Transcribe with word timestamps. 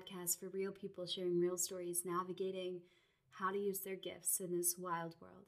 podcast 0.00 0.38
for 0.38 0.48
real 0.48 0.72
people 0.72 1.06
sharing 1.06 1.40
real 1.40 1.56
stories, 1.56 2.02
navigating 2.04 2.80
how 3.32 3.50
to 3.50 3.58
use 3.58 3.80
their 3.80 3.96
gifts 3.96 4.40
in 4.40 4.56
this 4.56 4.76
wild 4.78 5.14
world. 5.20 5.46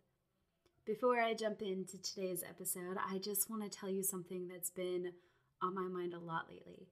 Before 0.84 1.20
I 1.20 1.34
jump 1.34 1.62
into 1.62 2.00
today's 2.00 2.42
episode, 2.48 2.96
I 2.98 3.18
just 3.18 3.48
want 3.48 3.62
to 3.62 3.68
tell 3.68 3.88
you 3.88 4.02
something 4.02 4.48
that's 4.48 4.70
been 4.70 5.12
on 5.60 5.74
my 5.74 5.82
mind 5.82 6.12
a 6.12 6.18
lot 6.18 6.46
lately. 6.50 6.88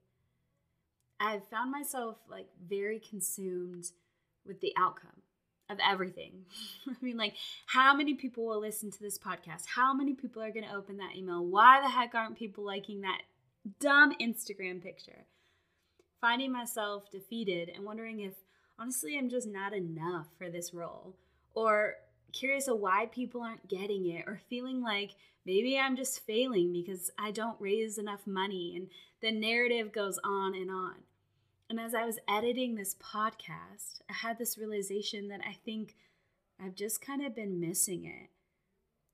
I've 1.18 1.46
found 1.48 1.70
myself 1.70 2.16
like 2.30 2.46
very 2.66 2.98
consumed 2.98 3.86
with 4.46 4.60
the 4.60 4.72
outcome 4.78 5.22
of 5.68 5.78
everything. 5.86 6.44
I 6.88 6.94
mean, 7.00 7.16
like, 7.16 7.34
how 7.66 7.94
many 7.94 8.14
people 8.14 8.46
will 8.46 8.60
listen 8.60 8.90
to 8.90 9.00
this 9.00 9.18
podcast? 9.18 9.66
How 9.74 9.92
many 9.92 10.14
people 10.14 10.42
are 10.42 10.52
going 10.52 10.66
to 10.66 10.74
open 10.74 10.98
that 10.98 11.16
email? 11.16 11.44
Why 11.44 11.80
the 11.80 11.88
heck 11.90 12.14
aren't 12.14 12.38
people 12.38 12.64
liking 12.64 13.02
that 13.02 13.22
dumb 13.80 14.14
Instagram 14.20 14.82
picture? 14.82 15.26
Finding 16.20 16.52
myself 16.52 17.10
defeated 17.10 17.70
and 17.74 17.84
wondering 17.84 18.20
if 18.20 18.34
honestly 18.78 19.16
I'm 19.16 19.30
just 19.30 19.48
not 19.48 19.72
enough 19.72 20.26
for 20.36 20.50
this 20.50 20.74
role, 20.74 21.14
or 21.54 21.94
curious 22.32 22.68
of 22.68 22.78
why 22.78 23.06
people 23.06 23.42
aren't 23.42 23.68
getting 23.68 24.06
it, 24.06 24.24
or 24.26 24.40
feeling 24.48 24.82
like 24.82 25.12
maybe 25.46 25.78
I'm 25.78 25.96
just 25.96 26.20
failing 26.26 26.72
because 26.72 27.10
I 27.18 27.30
don't 27.30 27.60
raise 27.60 27.98
enough 27.98 28.26
money, 28.26 28.74
and 28.76 28.88
the 29.22 29.32
narrative 29.32 29.92
goes 29.92 30.18
on 30.22 30.54
and 30.54 30.70
on. 30.70 30.94
And 31.70 31.80
as 31.80 31.94
I 31.94 32.04
was 32.04 32.18
editing 32.28 32.74
this 32.74 32.96
podcast, 32.96 34.00
I 34.10 34.12
had 34.12 34.38
this 34.38 34.58
realization 34.58 35.28
that 35.28 35.40
I 35.48 35.56
think 35.64 35.94
I've 36.62 36.74
just 36.74 37.00
kind 37.00 37.24
of 37.24 37.34
been 37.34 37.60
missing 37.60 38.04
it. 38.04 38.28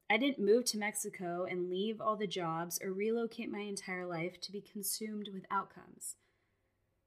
I 0.08 0.16
didn't 0.16 0.44
move 0.44 0.64
to 0.66 0.78
Mexico 0.78 1.46
and 1.48 1.68
leave 1.68 2.00
all 2.00 2.16
the 2.16 2.26
jobs 2.26 2.80
or 2.82 2.92
relocate 2.92 3.50
my 3.50 3.60
entire 3.60 4.06
life 4.06 4.40
to 4.40 4.52
be 4.52 4.60
consumed 4.60 5.28
with 5.32 5.44
outcomes. 5.50 6.16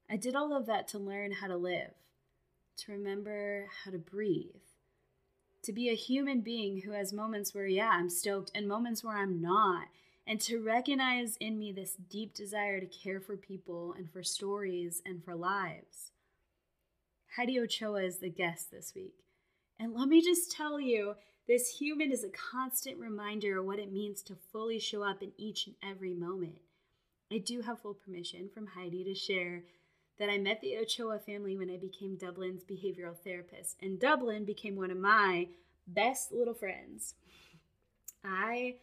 I 0.09 0.17
did 0.17 0.35
all 0.35 0.55
of 0.55 0.65
that 0.65 0.87
to 0.89 0.99
learn 0.99 1.33
how 1.33 1.47
to 1.47 1.57
live, 1.57 1.91
to 2.77 2.91
remember 2.91 3.67
how 3.83 3.91
to 3.91 3.99
breathe, 3.99 4.55
to 5.63 5.71
be 5.71 5.89
a 5.89 5.95
human 5.95 6.41
being 6.41 6.81
who 6.81 6.91
has 6.91 7.13
moments 7.13 7.53
where, 7.53 7.67
yeah, 7.67 7.89
I'm 7.93 8.09
stoked 8.09 8.51
and 8.55 8.67
moments 8.67 9.03
where 9.03 9.17
I'm 9.17 9.39
not, 9.39 9.87
and 10.25 10.41
to 10.41 10.63
recognize 10.63 11.37
in 11.37 11.59
me 11.59 11.71
this 11.71 11.95
deep 12.09 12.33
desire 12.33 12.79
to 12.79 12.85
care 12.85 13.19
for 13.19 13.37
people 13.37 13.93
and 13.97 14.11
for 14.11 14.23
stories 14.23 15.01
and 15.05 15.23
for 15.23 15.35
lives. 15.35 16.11
Heidi 17.35 17.59
Ochoa 17.59 18.03
is 18.03 18.17
the 18.17 18.29
guest 18.29 18.71
this 18.71 18.93
week. 18.95 19.15
And 19.79 19.93
let 19.93 20.09
me 20.09 20.21
just 20.21 20.51
tell 20.51 20.79
you, 20.79 21.15
this 21.47 21.77
human 21.77 22.11
is 22.11 22.23
a 22.23 22.29
constant 22.29 22.97
reminder 22.97 23.59
of 23.59 23.65
what 23.65 23.79
it 23.79 23.91
means 23.91 24.21
to 24.23 24.35
fully 24.51 24.79
show 24.79 25.03
up 25.03 25.21
in 25.21 25.31
each 25.37 25.67
and 25.67 25.75
every 25.83 26.13
moment. 26.13 26.59
I 27.31 27.37
do 27.37 27.61
have 27.61 27.79
full 27.79 27.93
permission 27.93 28.49
from 28.53 28.67
Heidi 28.67 29.03
to 29.03 29.13
share 29.13 29.63
that 30.19 30.29
I 30.29 30.37
met 30.37 30.61
the 30.61 30.77
Ochoa 30.77 31.19
family 31.19 31.57
when 31.57 31.69
I 31.69 31.77
became 31.77 32.15
Dublin's 32.15 32.63
behavioral 32.63 33.17
therapist, 33.17 33.77
and 33.81 33.99
Dublin 33.99 34.43
became 34.43 34.75
one 34.75 34.91
of 34.91 34.97
my 34.97 35.47
best 35.87 36.31
little 36.31 36.53
friends. 36.53 37.15
I 38.23 38.75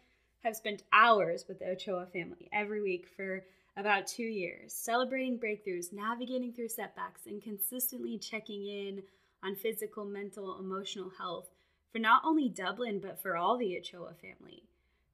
have 0.42 0.56
spent 0.56 0.84
hours 0.92 1.44
with 1.46 1.58
the 1.58 1.70
Ochoa 1.70 2.06
family 2.06 2.48
every 2.52 2.80
week 2.80 3.06
for 3.16 3.44
about 3.76 4.06
two 4.06 4.22
years, 4.22 4.72
celebrating 4.72 5.38
breakthroughs, 5.38 5.92
navigating 5.92 6.52
through 6.52 6.68
setbacks, 6.68 7.26
and 7.26 7.42
consistently 7.42 8.16
checking 8.16 8.66
in 8.66 9.02
on 9.42 9.54
physical, 9.54 10.06
mental, 10.06 10.58
emotional 10.58 11.12
health 11.18 11.50
for 11.92 11.98
not 11.98 12.22
only 12.24 12.48
Dublin, 12.48 12.98
but 12.98 13.20
for 13.20 13.36
all 13.36 13.58
the 13.58 13.76
Ochoa 13.76 14.14
family, 14.14 14.64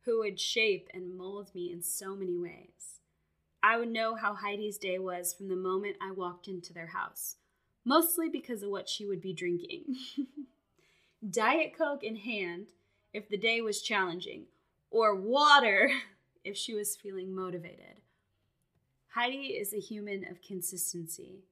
who 0.05 0.21
would 0.21 0.39
shape 0.39 0.89
and 0.95 1.17
mold 1.17 1.51
me 1.55 1.73
in 1.73 1.83
so 1.83 2.15
many 2.15 2.37
ways. 2.37 3.01
I 3.63 3.79
would 3.79 3.91
know 3.91 4.17
how 4.17 4.35
Heidi's 4.35 4.77
day 4.77 4.99
was 4.99 5.33
from 5.33 5.49
the 5.49 5.57
moment 5.57 5.97
I 6.01 6.11
walked 6.11 6.49
into 6.49 6.73
their 6.73 6.89
house, 6.89 7.37
mostly 7.85 8.29
because 8.29 8.63
of 8.63 8.71
what 8.71 8.89
she 8.89 9.07
would 9.07 9.21
be 9.21 9.33
drinking. 9.33 9.97
Diet 11.31 11.73
Coke 11.77 12.03
in 12.03 12.17
hand 12.17 12.69
if 13.13 13.29
the 13.29 13.37
day 13.37 13.61
was 13.61 13.81
challenging, 13.81 14.47
or 14.91 15.15
water 15.15 15.91
if 16.45 16.57
she 16.57 16.75
was 16.75 16.97
feeling 16.97 17.35
motivated. 17.35 18.01
Heidi 19.15 19.55
is 19.59 19.73
a 19.73 19.79
human 19.79 20.27
of 20.29 20.43
consistency. 20.43 21.45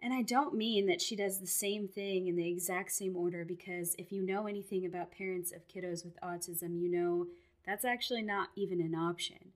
And 0.00 0.12
I 0.12 0.22
don't 0.22 0.54
mean 0.54 0.86
that 0.86 1.00
she 1.00 1.16
does 1.16 1.40
the 1.40 1.46
same 1.46 1.88
thing 1.88 2.26
in 2.26 2.36
the 2.36 2.48
exact 2.48 2.92
same 2.92 3.16
order 3.16 3.44
because 3.44 3.96
if 3.98 4.12
you 4.12 4.22
know 4.22 4.46
anything 4.46 4.84
about 4.84 5.10
parents 5.10 5.50
of 5.50 5.66
kiddos 5.66 6.04
with 6.04 6.20
autism, 6.20 6.78
you 6.78 6.90
know 6.90 7.26
that's 7.64 7.84
actually 7.84 8.22
not 8.22 8.50
even 8.54 8.80
an 8.80 8.94
option. 8.94 9.52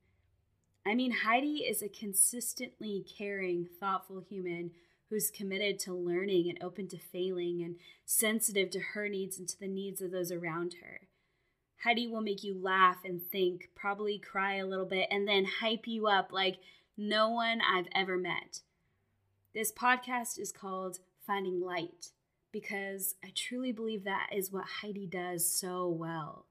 I 0.91 0.97
mean, 0.97 1.13
Heidi 1.13 1.59
is 1.59 1.83
a 1.83 1.89
consistently 1.89 3.07
caring, 3.17 3.69
thoughtful 3.79 4.25
human 4.29 4.73
who's 5.09 5.31
committed 5.31 5.79
to 5.81 5.95
learning 5.95 6.49
and 6.49 6.59
open 6.61 6.89
to 6.89 6.99
failing 6.99 7.63
and 7.63 7.77
sensitive 8.05 8.71
to 8.71 8.81
her 8.81 9.09
needs 9.09 9.39
and 9.39 9.49
to 9.51 9.61
the 9.61 9.69
needs 9.69 10.03
of 10.03 10.11
those 10.11 10.33
around 10.33 10.75
her. 10.83 11.03
Heidi 11.85 12.09
will 12.09 12.23
make 12.23 12.43
you 12.43 12.61
laugh 12.61 13.05
and 13.05 13.23
think, 13.23 13.69
probably 13.77 14.19
cry 14.19 14.57
a 14.57 14.67
little 14.67 14.85
bit, 14.85 15.07
and 15.13 15.29
then 15.29 15.45
hype 15.61 15.87
you 15.87 16.09
up 16.09 16.33
like 16.33 16.57
no 16.97 17.31
one 17.31 17.61
I've 17.61 17.89
ever 17.95 18.19
met. 18.19 18.63
This 19.55 19.71
podcast 19.71 20.41
is 20.41 20.51
called 20.51 20.99
Finding 21.25 21.61
Light 21.61 22.11
because 22.51 23.15
I 23.25 23.31
truly 23.33 23.71
believe 23.71 24.03
that 24.03 24.31
is 24.35 24.51
what 24.51 24.65
Heidi 24.83 25.07
does 25.07 25.49
so 25.49 25.87
well. 25.89 26.47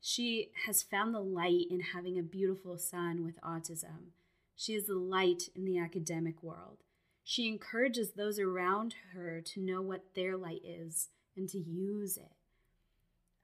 She 0.00 0.50
has 0.66 0.82
found 0.82 1.14
the 1.14 1.20
light 1.20 1.66
in 1.70 1.80
having 1.80 2.18
a 2.18 2.22
beautiful 2.22 2.78
son 2.78 3.24
with 3.24 3.40
autism. 3.40 4.12
She 4.56 4.74
is 4.74 4.86
the 4.86 4.94
light 4.94 5.48
in 5.54 5.64
the 5.64 5.78
academic 5.78 6.42
world. 6.42 6.78
She 7.24 7.48
encourages 7.48 8.12
those 8.12 8.38
around 8.38 8.94
her 9.12 9.40
to 9.40 9.60
know 9.60 9.82
what 9.82 10.14
their 10.14 10.36
light 10.36 10.62
is 10.64 11.08
and 11.36 11.48
to 11.50 11.58
use 11.58 12.16
it. 12.16 12.32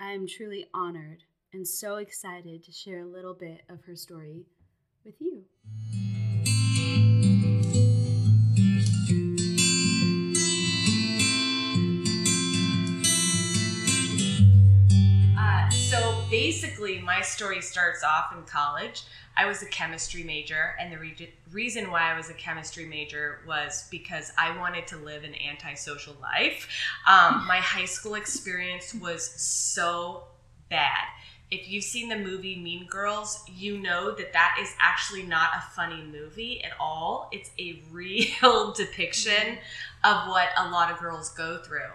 I 0.00 0.12
am 0.12 0.26
truly 0.26 0.66
honored 0.72 1.24
and 1.52 1.68
so 1.68 1.96
excited 1.96 2.64
to 2.64 2.72
share 2.72 3.00
a 3.00 3.06
little 3.06 3.34
bit 3.34 3.62
of 3.68 3.82
her 3.84 3.94
story 3.94 4.46
with 5.04 5.20
you. 5.20 5.44
Basically, 16.54 17.00
my 17.00 17.20
story 17.20 17.60
starts 17.60 18.04
off 18.04 18.32
in 18.36 18.42
college. 18.44 19.02
I 19.36 19.46
was 19.46 19.62
a 19.62 19.66
chemistry 19.66 20.22
major, 20.22 20.74
and 20.78 20.92
the 20.92 20.98
re- 20.98 21.34
reason 21.50 21.90
why 21.90 22.12
I 22.12 22.16
was 22.16 22.30
a 22.30 22.34
chemistry 22.34 22.86
major 22.86 23.40
was 23.46 23.88
because 23.90 24.32
I 24.38 24.56
wanted 24.56 24.86
to 24.88 24.96
live 24.96 25.24
an 25.24 25.34
antisocial 25.34 26.16
life. 26.22 26.68
Um, 27.06 27.44
my 27.46 27.58
high 27.58 27.86
school 27.86 28.14
experience 28.14 28.94
was 28.94 29.24
so 29.24 30.24
bad. 30.70 31.04
If 31.50 31.68
you've 31.68 31.84
seen 31.84 32.08
the 32.08 32.18
movie 32.18 32.56
Mean 32.56 32.86
Girls, 32.86 33.44
you 33.52 33.78
know 33.78 34.12
that 34.12 34.32
that 34.32 34.56
is 34.60 34.74
actually 34.80 35.24
not 35.24 35.50
a 35.56 35.62
funny 35.74 36.02
movie 36.02 36.62
at 36.62 36.72
all. 36.80 37.28
It's 37.32 37.50
a 37.58 37.82
real 37.90 38.72
depiction 38.76 39.58
of 40.04 40.28
what 40.28 40.48
a 40.56 40.70
lot 40.70 40.90
of 40.90 40.98
girls 40.98 41.30
go 41.30 41.58
through. 41.58 41.90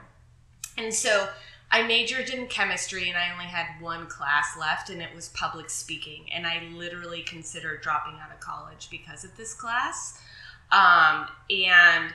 And 0.78 0.94
so 0.94 1.30
I 1.72 1.84
majored 1.84 2.30
in 2.30 2.48
chemistry 2.48 3.10
and 3.10 3.18
I 3.18 3.32
only 3.32 3.46
had 3.46 3.80
one 3.80 4.08
class 4.08 4.58
left, 4.60 4.90
and 4.90 5.02
it 5.02 5.14
was 5.14 5.30
public 5.30 5.70
speaking. 5.70 6.26
And 6.34 6.48
I 6.48 6.64
literally 6.74 7.22
considered 7.22 7.82
dropping 7.82 8.20
out 8.20 8.32
of 8.34 8.40
college 8.40 8.88
because 8.90 9.24
of 9.24 9.38
this 9.38 9.54
class. 9.54 10.20
Um, 10.72 11.28
and 11.50 12.14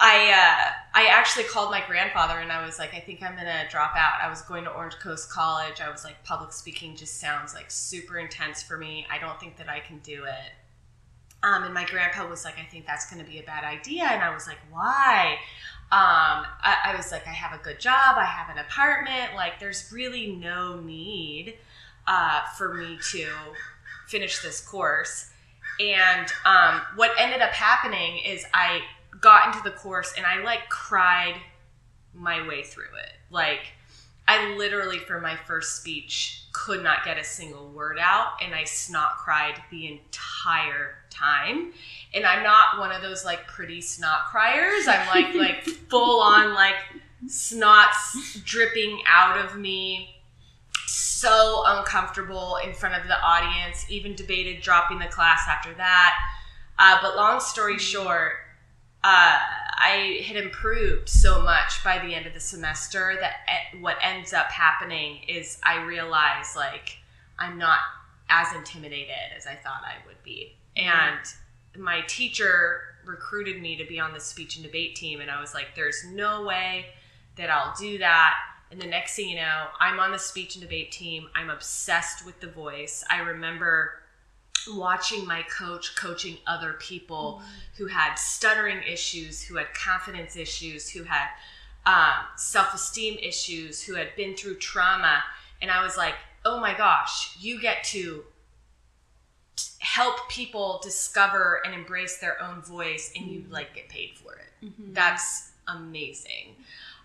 I 0.00 0.32
uh, 0.32 0.72
I 0.92 1.06
actually 1.06 1.44
called 1.44 1.70
my 1.70 1.82
grandfather 1.86 2.38
and 2.40 2.50
I 2.50 2.66
was 2.66 2.78
like, 2.78 2.94
I 2.94 3.00
think 3.00 3.22
I'm 3.22 3.36
gonna 3.36 3.64
drop 3.70 3.94
out. 3.96 4.20
I 4.22 4.28
was 4.28 4.42
going 4.42 4.64
to 4.64 4.70
Orange 4.70 4.96
Coast 4.96 5.30
College. 5.30 5.80
I 5.80 5.90
was 5.90 6.04
like, 6.04 6.22
public 6.24 6.52
speaking 6.52 6.96
just 6.96 7.20
sounds 7.20 7.54
like 7.54 7.70
super 7.70 8.18
intense 8.18 8.62
for 8.62 8.76
me. 8.76 9.06
I 9.10 9.18
don't 9.18 9.38
think 9.38 9.56
that 9.58 9.68
I 9.68 9.80
can 9.80 9.98
do 10.00 10.24
it. 10.24 10.52
Um, 11.44 11.62
and 11.64 11.74
my 11.74 11.84
grandpa 11.84 12.28
was 12.28 12.44
like, 12.44 12.58
I 12.58 12.64
think 12.64 12.86
that's 12.86 13.08
gonna 13.08 13.24
be 13.24 13.38
a 13.38 13.44
bad 13.44 13.64
idea. 13.64 14.04
And 14.04 14.22
I 14.22 14.34
was 14.34 14.48
like, 14.48 14.58
why? 14.70 15.38
Um, 15.92 16.46
I, 16.62 16.76
I 16.86 16.94
was 16.96 17.12
like, 17.12 17.26
I 17.26 17.30
have 17.30 17.58
a 17.58 17.62
good 17.62 17.78
job, 17.78 18.16
I 18.16 18.24
have 18.24 18.54
an 18.54 18.58
apartment. 18.58 19.34
Like, 19.36 19.60
there's 19.60 19.92
really 19.92 20.26
no 20.28 20.80
need 20.80 21.54
uh, 22.06 22.42
for 22.56 22.74
me 22.74 22.98
to 23.12 23.28
finish 24.08 24.40
this 24.42 24.60
course. 24.60 25.30
And 25.78 26.26
um, 26.44 26.80
what 26.96 27.12
ended 27.18 27.42
up 27.42 27.50
happening 27.50 28.18
is 28.26 28.44
I 28.52 28.80
got 29.20 29.46
into 29.46 29.62
the 29.62 29.70
course 29.70 30.14
and 30.16 30.26
I 30.26 30.42
like 30.42 30.68
cried 30.68 31.34
my 32.12 32.46
way 32.46 32.62
through 32.62 32.84
it. 32.84 33.12
Like, 33.30 33.60
I 34.26 34.54
literally, 34.54 34.98
for 34.98 35.20
my 35.20 35.36
first 35.36 35.76
speech, 35.76 36.44
could 36.52 36.82
not 36.82 37.04
get 37.04 37.18
a 37.18 37.24
single 37.24 37.68
word 37.70 37.98
out, 38.00 38.42
and 38.42 38.54
I 38.54 38.64
snot 38.64 39.18
cried 39.18 39.62
the 39.70 39.86
entire 39.86 40.96
time. 41.10 41.72
And 42.14 42.24
I'm 42.24 42.42
not 42.42 42.78
one 42.78 42.90
of 42.90 43.02
those 43.02 43.24
like 43.24 43.46
pretty 43.46 43.80
snot 43.80 44.26
criers. 44.26 44.86
I'm 44.88 45.06
like 45.08 45.34
like 45.34 45.62
full 45.64 46.22
on 46.22 46.54
like 46.54 46.76
snots 47.26 48.42
dripping 48.44 49.02
out 49.06 49.44
of 49.44 49.58
me. 49.58 50.10
So 50.86 51.62
uncomfortable 51.66 52.58
in 52.64 52.72
front 52.72 52.94
of 52.94 53.08
the 53.08 53.20
audience. 53.20 53.84
Even 53.90 54.14
debated 54.14 54.62
dropping 54.62 54.98
the 54.98 55.06
class 55.06 55.42
after 55.48 55.74
that. 55.74 56.14
Uh, 56.78 56.98
but 57.02 57.16
long 57.16 57.40
story 57.40 57.78
short, 57.78 58.32
uh, 59.04 59.38
I 59.76 60.24
had 60.26 60.36
improved 60.36 61.10
so 61.10 61.42
much 61.42 61.84
by 61.84 61.98
the 61.98 62.14
end 62.14 62.26
of 62.26 62.32
the 62.32 62.40
semester 62.40 63.18
that 63.20 63.34
what 63.80 63.98
ends 64.00 64.32
up 64.32 64.46
happening 64.46 65.18
is 65.28 65.58
I 65.62 65.82
realize 65.84 66.56
like 66.56 66.96
I'm 67.38 67.58
not 67.58 67.80
as 68.30 68.54
intimidated 68.54 69.14
as 69.36 69.46
I 69.46 69.56
thought 69.56 69.82
I 69.84 70.06
would 70.06 70.22
be. 70.24 70.56
And 70.74 71.20
my 71.76 72.00
teacher 72.06 72.80
recruited 73.04 73.60
me 73.60 73.76
to 73.76 73.84
be 73.84 74.00
on 74.00 74.14
the 74.14 74.20
speech 74.20 74.56
and 74.56 74.64
debate 74.64 74.96
team, 74.96 75.20
and 75.20 75.30
I 75.30 75.38
was 75.38 75.52
like, 75.52 75.74
there's 75.76 76.02
no 76.10 76.42
way 76.44 76.86
that 77.36 77.50
I'll 77.50 77.74
do 77.78 77.98
that. 77.98 78.34
And 78.70 78.80
the 78.80 78.86
next 78.86 79.16
thing 79.16 79.28
you 79.28 79.36
know, 79.36 79.66
I'm 79.78 80.00
on 80.00 80.12
the 80.12 80.18
speech 80.18 80.56
and 80.56 80.62
debate 80.62 80.92
team. 80.92 81.28
I'm 81.34 81.50
obsessed 81.50 82.24
with 82.24 82.40
the 82.40 82.46
voice. 82.46 83.04
I 83.10 83.18
remember 83.18 84.00
watching 84.68 85.26
my 85.26 85.42
coach 85.42 85.94
coaching 85.96 86.38
other 86.46 86.74
people 86.74 87.40
mm-hmm. 87.40 87.50
who 87.76 87.86
had 87.86 88.14
stuttering 88.14 88.82
issues, 88.82 89.42
who 89.42 89.56
had 89.56 89.72
confidence 89.74 90.36
issues, 90.36 90.90
who 90.90 91.04
had 91.04 91.28
um, 91.86 92.24
self 92.36 92.74
esteem 92.74 93.18
issues, 93.22 93.82
who 93.82 93.94
had 93.94 94.14
been 94.16 94.34
through 94.34 94.56
trauma. 94.56 95.22
And 95.60 95.70
I 95.70 95.82
was 95.82 95.96
like, 95.96 96.14
oh 96.44 96.60
my 96.60 96.74
gosh, 96.74 97.36
you 97.40 97.60
get 97.60 97.84
to 97.84 98.24
help 99.78 100.28
people 100.28 100.80
discover 100.82 101.60
and 101.64 101.74
embrace 101.74 102.18
their 102.18 102.42
own 102.42 102.62
voice 102.62 103.12
and 103.16 103.26
you 103.26 103.40
mm-hmm. 103.40 103.52
like 103.52 103.74
get 103.74 103.88
paid 103.88 104.12
for 104.16 104.34
it. 104.34 104.66
Mm-hmm. 104.66 104.92
That's 104.92 105.52
amazing. 105.68 106.56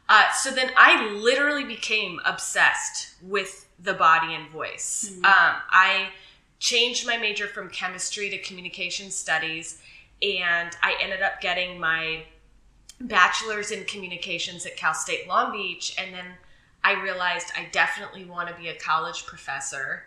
Uh, 0.07 0.31
so 0.31 0.49
then 0.49 0.71
I 0.75 1.11
literally 1.11 1.65
became 1.65 2.19
obsessed 2.25 3.13
with 3.21 3.67
the 3.79 3.93
body 3.93 4.33
and 4.33 4.49
voice. 4.49 5.11
Mm-hmm. 5.11 5.25
Um, 5.25 5.61
I 5.69 6.09
changed 6.59 7.07
my 7.07 7.17
major 7.17 7.47
from 7.47 7.69
chemistry 7.69 8.29
to 8.29 8.37
communication 8.39 9.09
studies, 9.09 9.81
and 10.21 10.75
I 10.83 10.95
ended 11.01 11.21
up 11.21 11.41
getting 11.41 11.79
my 11.79 12.23
bachelor's 13.01 13.71
in 13.71 13.85
communications 13.85 14.65
at 14.65 14.75
Cal 14.75 14.93
State 14.93 15.27
Long 15.27 15.51
Beach. 15.51 15.95
And 15.97 16.13
then 16.13 16.25
I 16.83 17.01
realized 17.01 17.51
I 17.57 17.67
definitely 17.71 18.25
want 18.25 18.49
to 18.49 18.55
be 18.55 18.67
a 18.67 18.75
college 18.75 19.25
professor. 19.25 20.03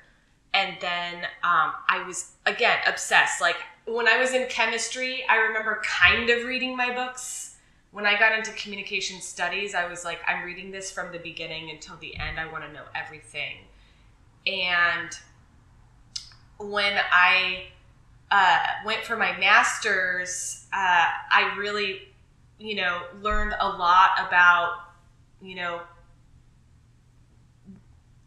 And 0.54 0.76
then 0.80 1.24
um, 1.42 1.72
I 1.88 2.04
was, 2.06 2.32
again, 2.44 2.78
obsessed. 2.86 3.40
Like 3.40 3.56
when 3.86 4.06
I 4.06 4.18
was 4.18 4.34
in 4.34 4.46
chemistry, 4.48 5.24
I 5.28 5.36
remember 5.36 5.80
kind 5.82 6.28
of 6.28 6.44
reading 6.44 6.76
my 6.76 6.94
books. 6.94 7.56
When 7.90 8.06
I 8.06 8.18
got 8.18 8.36
into 8.36 8.52
communication 8.52 9.20
studies, 9.20 9.74
I 9.74 9.86
was 9.86 10.04
like, 10.04 10.20
I'm 10.26 10.44
reading 10.44 10.70
this 10.70 10.90
from 10.90 11.12
the 11.12 11.18
beginning 11.18 11.70
until 11.70 11.96
the 11.96 12.16
end. 12.16 12.38
I 12.38 12.50
want 12.50 12.64
to 12.64 12.72
know 12.72 12.84
everything. 12.94 13.56
And 14.46 15.10
when 16.62 16.98
I 17.10 17.64
uh, 18.30 18.58
went 18.84 19.02
for 19.02 19.16
my 19.16 19.36
master's, 19.38 20.66
uh, 20.72 21.06
I 21.30 21.54
really, 21.58 22.00
you 22.58 22.76
know, 22.76 23.02
learned 23.20 23.54
a 23.60 23.68
lot 23.68 24.10
about, 24.26 24.74
you 25.40 25.56
know, 25.56 25.80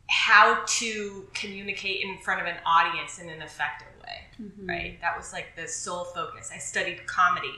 how 0.07 0.63
to 0.65 1.27
communicate 1.33 2.03
in 2.03 2.17
front 2.19 2.41
of 2.41 2.47
an 2.47 2.57
audience 2.65 3.19
in 3.19 3.29
an 3.29 3.41
effective 3.41 3.87
way, 4.03 4.21
mm-hmm. 4.41 4.67
right? 4.67 5.01
That 5.01 5.17
was 5.17 5.33
like 5.33 5.55
the 5.55 5.67
sole 5.67 6.05
focus. 6.05 6.51
I 6.53 6.59
studied 6.59 7.05
comedy 7.07 7.55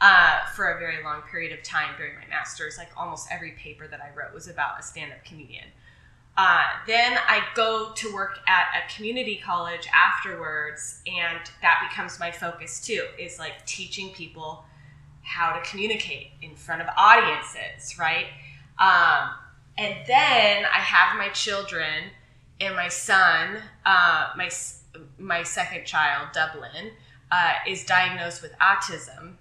uh, 0.00 0.40
for 0.54 0.72
a 0.72 0.78
very 0.78 1.02
long 1.02 1.22
period 1.22 1.56
of 1.56 1.62
time 1.62 1.94
during 1.96 2.14
my 2.16 2.26
master's. 2.28 2.76
Like 2.76 2.90
almost 2.96 3.28
every 3.30 3.52
paper 3.52 3.86
that 3.86 4.00
I 4.00 4.08
wrote 4.16 4.34
was 4.34 4.48
about 4.48 4.80
a 4.80 4.82
stand 4.82 5.12
up 5.12 5.24
comedian. 5.24 5.66
Uh, 6.38 6.64
then 6.86 7.16
I 7.26 7.42
go 7.54 7.92
to 7.94 8.14
work 8.14 8.40
at 8.46 8.66
a 8.76 8.94
community 8.94 9.40
college 9.42 9.88
afterwards, 9.94 11.00
and 11.06 11.38
that 11.62 11.88
becomes 11.88 12.20
my 12.20 12.30
focus 12.30 12.80
too. 12.80 13.06
Is 13.18 13.38
like 13.38 13.64
teaching 13.64 14.10
people 14.10 14.64
how 15.22 15.52
to 15.52 15.60
communicate 15.68 16.28
in 16.42 16.54
front 16.54 16.82
of 16.82 16.88
audiences, 16.96 17.98
right? 17.98 18.26
Um, 18.78 19.30
and 19.78 19.94
then 20.06 20.64
I 20.64 20.78
have 20.78 21.18
my 21.18 21.28
children, 21.30 22.10
and 22.60 22.76
my 22.76 22.88
son, 22.88 23.58
uh, 23.86 24.28
my 24.36 24.50
my 25.18 25.42
second 25.42 25.86
child, 25.86 26.28
Dublin, 26.34 26.92
uh, 27.30 27.54
is 27.66 27.84
diagnosed 27.84 28.42
with 28.42 28.52
autism, 28.58 29.34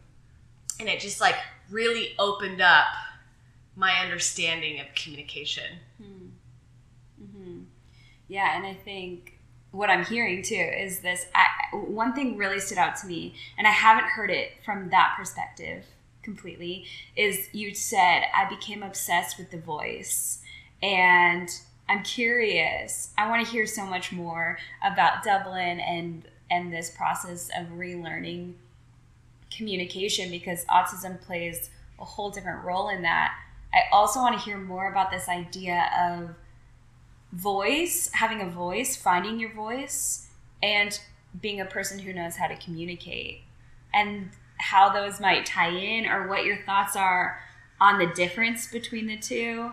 and 0.80 0.88
it 0.88 1.01
just 1.01 1.19
like 1.19 1.36
really 1.69 2.13
opened 2.19 2.62
up 2.62 2.88
my 3.75 4.00
understanding 4.00 4.80
of 4.80 4.88
communication. 4.95 5.80
Hmm. 6.01 6.25
Yeah, 8.27 8.56
and 8.56 8.66
I 8.66 8.74
think 8.74 9.39
what 9.72 9.89
I'm 9.89 10.06
hearing 10.06 10.42
too 10.42 10.56
is 10.56 11.00
this 11.00 11.25
I, 11.36 11.45
one 11.75 12.13
thing 12.13 12.38
really 12.38 12.60
stood 12.60 12.77
out 12.77 12.95
to 12.98 13.07
me, 13.07 13.36
and 13.57 13.68
I 13.68 13.72
haven't 13.72 14.06
heard 14.06 14.31
it 14.31 14.51
from 14.63 14.89
that 14.89 15.16
perspective 15.18 15.86
completely. 16.24 16.86
Is 17.16 17.50
you 17.51 17.74
said 17.75 18.24
I 18.33 18.50
became 18.50 18.83
obsessed 18.83 19.38
with 19.38 19.51
the 19.51 19.60
voice, 19.60 20.39
and 20.81 21.50
I'm 21.88 22.04
curious. 22.04 23.12
I 23.18 23.30
want 23.30 23.45
to 23.45 23.51
hear 23.51 23.68
so 23.68 23.86
much 23.86 24.12
more 24.12 24.57
about 24.83 25.24
Dublin 25.24 25.80
and 25.80 26.24
and 26.50 26.72
this 26.72 26.92
process 26.92 27.50
of 27.57 27.68
relearning 27.68 28.54
communication 29.56 30.30
because 30.30 30.66
autism 30.66 31.19
plays 31.22 31.69
a 32.00 32.06
whole 32.06 32.30
different 32.30 32.63
role 32.63 32.89
in 32.89 33.01
that. 33.04 33.33
I 33.74 33.83
also 33.92 34.19
want 34.19 34.38
to 34.38 34.44
hear 34.44 34.57
more 34.57 34.89
about 34.89 35.12
this 35.12 35.27
idea 35.27 35.89
of 36.00 36.36
voice, 37.31 38.10
having 38.13 38.42
a 38.42 38.50
voice, 38.50 38.95
finding 38.95 39.39
your 39.39 39.54
voice, 39.54 40.27
and 40.63 41.00
being 41.42 41.60
a 41.60 41.66
person 41.66 42.00
who 42.00 42.13
knows 42.13 42.38
how 42.38 42.48
to 42.48 42.56
communicate, 42.56 43.42
and 43.94 44.30
how 44.57 44.89
those 44.89 45.19
might 45.19 45.45
tie 45.45 45.69
in, 45.69 46.06
or 46.06 46.27
what 46.27 46.45
your 46.45 46.57
thoughts 46.66 46.95
are 46.95 47.39
on 47.80 48.00
the 48.00 48.07
difference 48.07 48.72
between 48.72 49.07
the 49.07 49.18
two. 49.18 49.72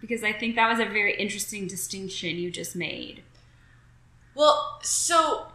Because 0.00 0.22
I 0.22 0.32
think 0.32 0.54
that 0.54 0.68
was 0.68 0.78
a 0.78 0.90
very 0.90 1.16
interesting 1.16 1.66
distinction 1.66 2.36
you 2.36 2.50
just 2.50 2.76
made. 2.76 3.22
Well, 4.34 4.78
so 4.82 5.46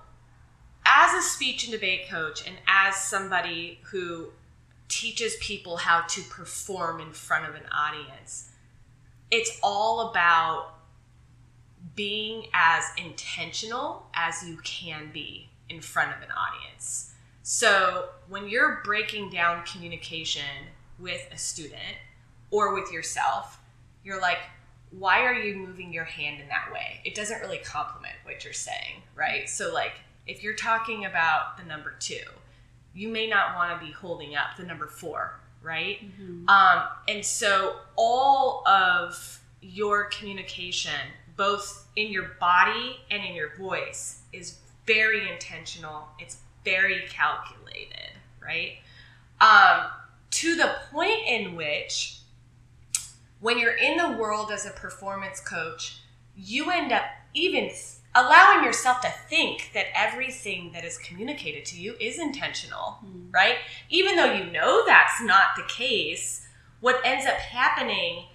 as 0.85 1.13
a 1.13 1.21
speech 1.21 1.63
and 1.65 1.71
debate 1.71 2.09
coach, 2.09 2.45
and 2.47 2.57
as 2.67 2.95
somebody 2.95 3.79
who 3.91 4.29
teaches 4.87 5.35
people 5.39 5.77
how 5.77 6.01
to 6.01 6.21
perform 6.23 6.99
in 6.99 7.11
front 7.11 7.47
of 7.47 7.53
an 7.55 7.67
audience, 7.71 8.49
it's 9.29 9.59
all 9.61 10.09
about 10.09 10.78
being 11.99 12.45
as 12.53 12.85
intentional 12.97 14.05
as 14.13 14.47
you 14.47 14.55
can 14.63 15.09
be 15.11 15.49
in 15.67 15.81
front 15.81 16.15
of 16.15 16.23
an 16.23 16.29
audience. 16.31 17.13
So 17.43 18.07
when 18.29 18.47
you're 18.47 18.79
breaking 18.85 19.31
down 19.31 19.65
communication 19.65 20.69
with 20.97 21.27
a 21.29 21.37
student 21.37 21.97
or 22.51 22.73
with 22.73 22.89
yourself, 22.89 23.59
you're 24.05 24.21
like, 24.21 24.37
why 24.91 25.25
are 25.25 25.33
you 25.33 25.57
moving 25.57 25.91
your 25.91 26.05
hand 26.05 26.39
in 26.39 26.47
that 26.47 26.71
way? 26.71 27.01
It 27.03 27.15
doesn't 27.15 27.41
really 27.41 27.57
complement 27.57 28.15
what 28.23 28.45
you're 28.45 28.53
saying, 28.53 29.03
right? 29.13 29.49
So, 29.49 29.73
like, 29.73 29.99
if 30.25 30.41
you're 30.41 30.53
talking 30.53 31.03
about 31.03 31.57
the 31.57 31.65
number 31.65 31.95
two, 31.99 32.23
you 32.93 33.09
may 33.09 33.27
not 33.27 33.57
want 33.57 33.77
to 33.77 33.85
be 33.85 33.91
holding 33.91 34.37
up 34.37 34.55
the 34.57 34.63
number 34.63 34.87
four, 34.87 35.37
right? 35.61 35.97
Mm-hmm. 36.01 36.47
Um, 36.47 36.83
and 37.09 37.25
so, 37.25 37.75
all 37.97 38.65
of 38.65 39.41
your 39.61 40.05
communication 40.05 40.93
both 41.39 41.87
in 41.95 42.11
your 42.11 42.31
body 42.37 42.97
and 43.09 43.23
in 43.23 43.33
your 43.33 43.55
voice 43.55 44.23
is 44.33 44.57
very 44.85 45.31
intentional. 45.31 46.09
It's 46.19 46.39
very 46.65 47.05
calculated, 47.07 48.11
right? 48.43 48.73
Um, 49.39 49.89
to 50.31 50.57
the 50.57 50.75
point 50.91 51.21
in 51.25 51.55
which, 51.55 52.17
when 53.39 53.57
you're 53.57 53.77
in 53.77 53.95
the 53.95 54.17
world 54.17 54.51
as 54.51 54.65
a 54.65 54.71
performance 54.71 55.39
coach, 55.39 56.01
you 56.35 56.71
end 56.71 56.91
up 56.91 57.05
even 57.33 57.71
allowing 58.15 58.65
yourself 58.65 58.99
to 58.99 59.13
think 59.29 59.71
that 59.73 59.85
everything 59.95 60.73
that 60.73 60.83
is 60.83 60.97
communicated 60.97 61.63
to 61.67 61.79
you 61.79 61.95
is 62.01 62.19
intentional, 62.19 62.97
mm. 63.05 63.33
right? 63.33 63.55
Even 63.89 64.17
though 64.17 64.33
you 64.33 64.51
know 64.51 64.83
that's 64.85 65.21
not 65.21 65.55
the 65.55 65.63
case, 65.69 66.45
what 66.81 66.99
ends 67.05 67.25
up 67.25 67.35
happening 67.35 68.25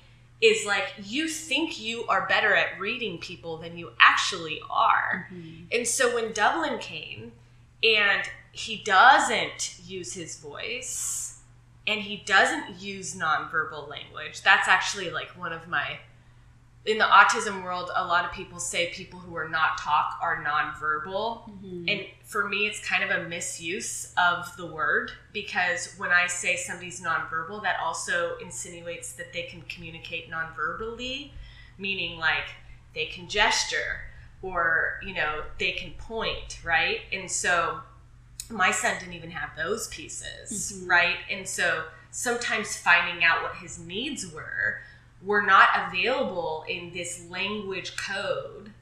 is 0.45 0.67
like 0.67 0.93
you 1.03 1.27
think 1.27 1.81
you 1.81 2.05
are 2.07 2.27
better 2.29 2.55
at 2.55 2.79
reading 2.79 3.17
people 3.17 3.57
than 3.57 3.79
you 3.79 3.93
actually 3.99 4.61
are. 4.69 5.27
Mm-hmm. 5.33 5.65
And 5.73 5.89
so 5.89 6.15
when 6.15 6.33
Dublin 6.33 6.79
came 6.79 7.33
and 7.83 8.23
he 8.53 8.83
doesn't 8.85 9.81
use 9.87 10.13
his 10.13 10.37
voice 10.39 11.41
and 11.87 12.01
he 12.01 12.23
doesn't 12.27 12.79
use 12.79 13.15
nonverbal 13.15 13.89
language, 13.89 14.43
that's 14.43 14.69
actually 14.69 15.11
like 15.11 15.29
one 15.31 15.55
of 15.55 15.67
my 15.67 15.99
in 16.87 16.99
the 16.99 17.05
autism 17.05 17.63
world, 17.65 17.91
a 17.95 18.07
lot 18.07 18.27
of 18.27 18.33
people 18.33 18.59
say 18.59 18.91
people 18.93 19.19
who 19.19 19.35
are 19.37 19.49
not 19.49 19.79
talk 19.79 20.19
are 20.21 20.45
nonverbal. 20.45 21.49
Mm-hmm. 21.49 21.89
And 21.89 22.01
for 22.25 22.47
me, 22.49 22.67
it's 22.67 22.87
kind 22.87 23.03
of 23.03 23.11
a 23.11 23.27
misuse 23.27 24.13
of 24.19 24.55
the 24.59 24.67
word 24.67 25.11
because 25.33 25.95
when 25.97 26.11
I 26.11 26.27
say 26.27 26.57
somebody's 26.57 27.01
nonverbal, 27.01 27.63
that 27.63 27.77
also 27.83 28.37
insinuates 28.43 29.13
that 29.15 29.33
they 29.33 29.45
can 29.45 29.63
communicate 29.63 30.31
nonverbally, 30.31 31.31
meaning 31.79 32.19
like 32.19 32.55
they 32.95 33.07
can 33.07 33.29
gesture 33.29 34.01
or, 34.43 35.01
you 35.03 35.15
know, 35.15 35.43
they 35.59 35.73
can 35.73 35.93
point, 35.93 36.61
right? 36.63 37.01
And 37.13 37.31
so 37.31 37.81
my 38.51 38.71
son 38.71 38.97
didn't 38.99 39.15
even 39.15 39.31
have 39.31 39.57
those 39.57 39.89
pieces, 39.89 40.83
Mhm. 40.85 40.91
right? 40.91 41.17
And 41.31 41.49
so 41.49 41.87
sometimes 42.11 42.77
finding 42.77 43.25
out 43.25 43.43
what 43.43 43.57
his 43.57 43.79
needs 43.79 44.27
were 44.27 44.83
were 45.25 45.43
not 45.43 45.69
available 45.89 46.65
in 46.69 46.93
this 46.93 47.27
language 47.29 47.97
code, 47.97 48.73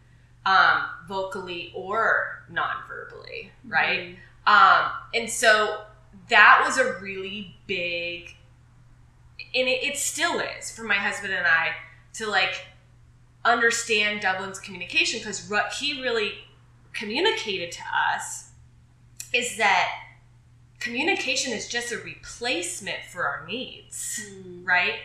um, 0.45 0.83
vocally 1.07 1.73
or 1.75 2.45
non-verbally, 2.51 3.51
right? 3.67 4.17
Um, 4.47 4.91
and 5.15 5.31
so 5.31 5.83
that 6.29 6.63
was 6.67 6.79
a 6.79 6.99
really 7.01 7.57
big, 7.67 8.35
and 9.55 9.69
it, 9.69 9.85
it 9.85 9.97
still 9.97 10.41
is 10.41 10.71
for 10.71 10.83
my 10.83 10.95
husband 10.95 11.33
and 11.33 11.47
I 11.47 11.69
to 12.15 12.29
like 12.29 12.67
understand 13.45 14.21
Dublin's 14.21 14.59
communication 14.59 15.21
because 15.21 15.49
what 15.49 15.73
he 15.75 16.01
really 16.03 16.33
communicated 16.93 17.73
to 17.73 17.83
us 18.15 18.51
is 19.33 19.57
that 19.57 19.91
communication 20.79 21.53
is 21.53 21.69
just 21.69 21.93
a 21.93 21.99
replacement 21.99 22.99
for 23.11 23.25
our 23.27 23.47
needs, 23.47 24.21
Mhm. 24.29 24.67
right? 24.67 25.01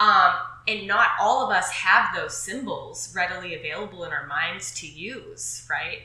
Um, 0.00 0.34
and 0.68 0.86
not 0.86 1.08
all 1.20 1.44
of 1.44 1.50
us 1.50 1.70
have 1.70 2.14
those 2.14 2.36
symbols 2.36 3.12
readily 3.16 3.54
available 3.54 4.04
in 4.04 4.12
our 4.12 4.26
minds 4.26 4.72
to 4.80 4.86
use, 4.86 5.66
right? 5.68 6.02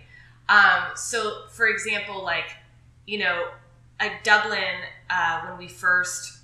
Um, 0.50 0.96
so, 0.96 1.44
for 1.52 1.68
example, 1.68 2.24
like, 2.24 2.56
you 3.06 3.20
know, 3.20 3.50
at 4.00 4.24
Dublin, 4.24 4.82
uh, 5.10 5.42
when 5.48 5.58
we 5.58 5.68
first, 5.68 6.40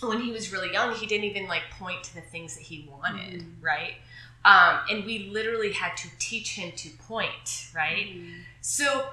when 0.00 0.20
he 0.20 0.32
was 0.32 0.52
really 0.52 0.72
young, 0.72 0.94
he 0.94 1.06
didn't 1.06 1.24
even 1.24 1.46
like 1.48 1.62
point 1.78 2.02
to 2.04 2.14
the 2.14 2.20
things 2.22 2.54
that 2.56 2.62
he 2.62 2.88
wanted, 2.88 3.40
Mhm. 3.42 3.54
right? 3.60 3.96
Um, 4.44 4.80
and 4.88 5.04
we 5.04 5.28
literally 5.30 5.72
had 5.72 5.96
to 5.98 6.08
teach 6.18 6.52
him 6.54 6.72
to 6.72 6.88
point, 6.90 7.66
right? 7.74 8.06
Mhm. 8.08 8.44
So, 8.62 9.12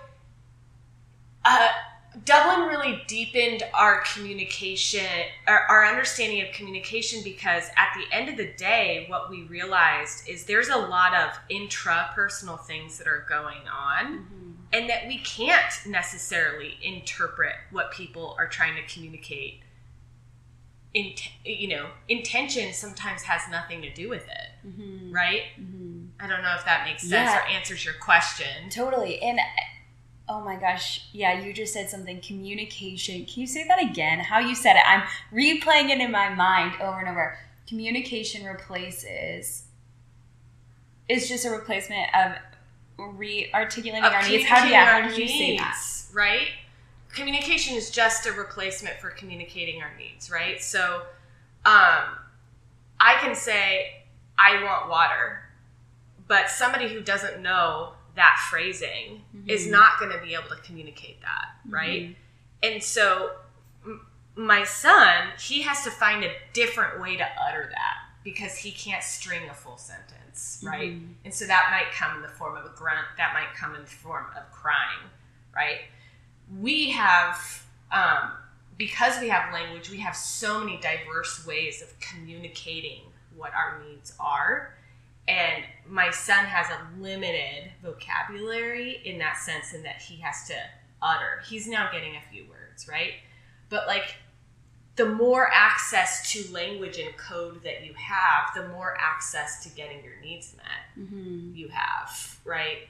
uh, 1.43 1.69
Dublin 2.24 2.67
really 2.67 3.01
deepened 3.07 3.63
our 3.74 4.01
communication, 4.13 5.05
our, 5.47 5.59
our 5.69 5.86
understanding 5.86 6.41
of 6.41 6.51
communication, 6.53 7.21
because 7.24 7.65
at 7.75 7.89
the 7.95 8.15
end 8.15 8.29
of 8.29 8.38
the 8.38 8.53
day, 8.53 9.05
what 9.09 9.29
we 9.29 9.43
realized 9.43 10.27
is 10.27 10.45
there's 10.45 10.69
a 10.69 10.77
lot 10.77 11.13
of 11.13 11.31
intrapersonal 11.51 12.63
things 12.65 12.97
that 12.97 13.07
are 13.07 13.25
going 13.29 13.67
on, 13.67 14.25
Mhm. 14.25 14.55
and 14.74 14.89
that 14.89 15.07
we 15.07 15.19
can't 15.19 15.86
necessarily 15.86 16.77
interpret 16.81 17.55
what 17.71 17.91
people 17.91 18.36
are 18.39 18.47
trying 18.47 18.75
to 18.75 18.83
communicate. 18.93 19.62
In, 20.93 21.13
you 21.43 21.67
know, 21.67 21.91
intention 22.07 22.74
sometimes 22.74 23.24
has 23.24 23.41
nothing 23.51 23.81
to 23.83 23.93
do 23.93 24.09
with 24.09 24.27
it, 24.27 24.67
Mhm. 24.67 25.13
right? 25.13 25.43
Mhm. 25.59 26.09
I 26.19 26.25
don't 26.27 26.41
know 26.41 26.55
if 26.55 26.65
that 26.65 26.86
makes 26.86 27.01
sense 27.01 27.12
Yeah. 27.29 27.38
or 27.38 27.41
answers 27.41 27.86
your 27.86 27.93
question. 27.95 28.69
Totally. 28.71 29.21
And 29.21 29.39
oh 30.29 30.41
my 30.41 30.55
gosh, 30.57 31.07
yeah, 31.13 31.41
you 31.41 31.53
just 31.53 31.74
said 31.74 31.89
something 31.89 32.19
communication. 32.22 33.25
Can 33.25 33.41
you 33.41 33.48
say 33.48 33.65
that 33.67 33.81
again? 33.81 34.19
How 34.19 34.39
you 34.39 34.55
said 34.55 34.75
it. 34.75 34.84
I'm 34.86 35.03
replaying 35.34 35.89
it 35.89 36.00
in 36.00 36.12
my 36.12 36.29
mind 36.29 36.74
over 36.81 37.00
and 37.00 37.10
over. 37.10 37.38
Communication 37.67 38.46
replaces 38.46 39.63
is 41.10 41.29
just 41.29 41.46
a 41.46 41.50
replacement 41.50 42.10
of 42.13 42.34
re-articulating 42.98 44.03
of 44.03 44.12
our 44.12 44.27
needs. 44.27 44.46
How 44.46 44.62
do 44.62 44.67
you, 44.67 44.75
how 44.75 45.07
did 45.07 45.17
you 45.17 45.27
say 45.27 45.57
that? 45.57 45.79
Right? 46.13 46.50
Communication 47.13 47.75
is 47.75 47.89
just 47.89 48.25
a 48.25 48.34
replacement 48.34 48.98
for 48.98 49.10
communicating 49.10 49.81
our 49.81 49.91
needs, 49.98 50.29
right? 50.29 50.62
So, 50.62 51.03
um, 51.65 52.03
I 53.00 53.15
can 53.22 53.36
say, 53.36 54.03
I 54.38 54.63
want 54.63 54.89
water, 54.89 55.39
but 56.27 56.50
somebody 56.50 56.89
who 56.89 57.01
doesn't 57.01 57.41
know 57.41 57.93
that 58.17 58.45
phrasing 58.50 59.24
is 59.47 59.62
Mm-hmm. 59.62 59.69
Mhm. 59.69 59.71
not 59.71 60.00
going 60.00 60.12
to 60.12 60.19
be 60.19 60.33
able 60.33 60.50
to 60.50 60.62
communicate 60.63 61.21
that, 61.21 61.45
right? 61.69 62.01
Mhm. 62.09 62.15
And 62.63 62.83
so, 62.83 63.31
m- 63.86 64.05
my 64.36 64.63
son, 64.65 65.31
he 65.39 65.62
has 65.62 65.83
to 65.86 65.91
find 65.91 66.24
a 66.24 66.31
different 66.53 67.00
way 67.00 67.15
to 67.15 67.25
utter 67.47 67.69
that 67.71 67.97
because 68.24 68.57
he 68.57 68.71
can't 68.71 69.03
string 69.03 69.47
a 69.50 69.53
full 69.53 69.77
sentence, 69.77 70.62
right? 70.63 70.93
Mhm. 70.93 71.13
And 71.24 71.33
so 71.33 71.45
that 71.47 71.69
might 71.71 71.91
come 71.93 72.17
in 72.17 72.21
the 72.21 72.29
form 72.29 72.57
of 72.57 72.65
a 72.65 72.69
grunt, 72.75 73.07
that 73.17 73.33
might 73.33 73.53
come 73.55 73.74
in 73.75 73.81
the 73.81 73.89
form 73.89 74.25
of 74.36 74.51
crying, 74.51 75.09
right? 75.55 75.81
We 76.59 76.91
have, 76.91 77.63
um, 77.91 78.33
because 78.77 79.19
we 79.19 79.29
have 79.29 79.53
language, 79.53 79.89
we 79.89 80.00
have 80.00 80.15
so 80.15 80.59
many 80.59 80.77
diverse 80.79 81.45
ways 81.45 81.81
of 81.81 81.97
communicating 82.00 83.01
what 83.36 83.53
our 83.53 83.79
needs 83.83 84.13
are. 84.19 84.74
And 85.27 85.63
my 85.88 86.10
son 86.10 86.46
has 86.46 86.67
a 86.69 87.01
limited 87.01 87.72
vocabulary 87.84 89.01
in 89.05 89.17
that 89.19 89.38
sense, 89.38 89.74
in 89.74 89.84
that 89.84 90.01
he 90.01 90.17
has 90.22 90.48
to 90.48 90.55
utter. 91.01 91.41
He's 91.48 91.67
now 91.67 91.89
getting 91.91 92.15
a 92.15 92.22
few 92.31 92.46
words, 92.50 92.88
right? 92.88 93.13
But 93.69 93.88
like, 93.88 94.15
the 94.96 95.05
more 95.05 95.50
access 95.53 96.31
to 96.31 96.51
language 96.51 96.98
and 96.98 97.15
code 97.17 97.63
that 97.63 97.86
you 97.86 97.93
have, 97.93 98.53
the 98.55 98.67
more 98.69 98.98
access 99.00 99.62
to 99.63 99.69
getting 99.69 100.03
your 100.03 100.19
needs 100.22 100.55
met 100.55 101.05
Mhm. 101.05 101.55
you 101.55 101.67
have, 101.69 102.39
right? 102.46 102.88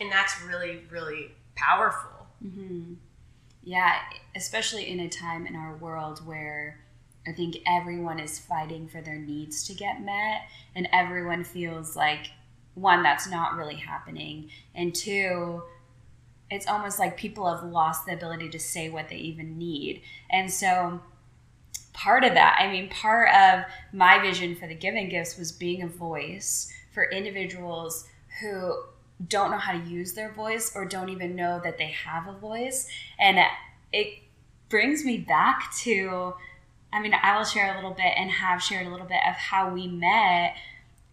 And 0.00 0.10
that's 0.10 0.40
really, 0.42 0.86
really 0.90 1.34
powerful. 1.54 2.28
Mhm. 2.42 2.96
Yeah, 3.62 4.00
especially 4.34 4.88
in 4.88 5.00
a 5.00 5.08
time 5.08 5.46
in 5.46 5.54
our 5.56 5.74
world 5.76 6.24
where 6.24 6.78
I 7.28 7.32
think 7.32 7.58
everyone 7.66 8.18
is 8.18 8.38
fighting 8.38 8.88
for 8.88 9.00
their 9.00 9.18
needs 9.18 9.66
to 9.66 9.74
get 9.74 10.02
met, 10.02 10.42
and 10.74 10.88
everyone 10.92 11.44
feels 11.44 11.94
like 11.94 12.30
one, 12.74 13.02
that's 13.02 13.28
not 13.28 13.56
really 13.56 13.76
happening, 13.76 14.50
and 14.74 14.94
two, 14.94 15.62
it's 16.50 16.66
almost 16.66 16.98
like 16.98 17.16
people 17.16 17.52
have 17.52 17.64
lost 17.70 18.06
the 18.06 18.14
ability 18.14 18.48
to 18.50 18.58
say 18.58 18.88
what 18.88 19.08
they 19.08 19.16
even 19.16 19.58
need. 19.58 20.02
And 20.30 20.50
so, 20.50 21.00
part 21.92 22.24
of 22.24 22.34
that, 22.34 22.58
I 22.60 22.70
mean, 22.70 22.88
part 22.88 23.28
of 23.34 23.64
my 23.92 24.18
vision 24.20 24.54
for 24.54 24.66
the 24.66 24.74
Giving 24.74 25.08
Gifts 25.08 25.36
was 25.36 25.52
being 25.52 25.82
a 25.82 25.88
voice 25.88 26.72
for 26.92 27.10
individuals 27.10 28.06
who 28.40 28.84
don't 29.26 29.50
know 29.50 29.58
how 29.58 29.72
to 29.72 29.90
use 29.90 30.12
their 30.14 30.32
voice 30.32 30.72
or 30.74 30.84
don't 30.84 31.08
even 31.08 31.34
know 31.34 31.60
that 31.64 31.76
they 31.76 31.90
have 31.90 32.28
a 32.28 32.38
voice. 32.38 32.88
And 33.18 33.38
it 33.92 34.20
brings 34.68 35.04
me 35.04 35.18
back 35.18 35.74
to, 35.80 36.34
I 36.92 37.00
mean, 37.00 37.14
I 37.14 37.36
will 37.36 37.44
share 37.44 37.72
a 37.72 37.76
little 37.76 37.92
bit 37.92 38.12
and 38.16 38.30
have 38.30 38.62
shared 38.62 38.86
a 38.86 38.90
little 38.90 39.06
bit 39.06 39.20
of 39.28 39.34
how 39.34 39.72
we 39.72 39.86
met, 39.86 40.56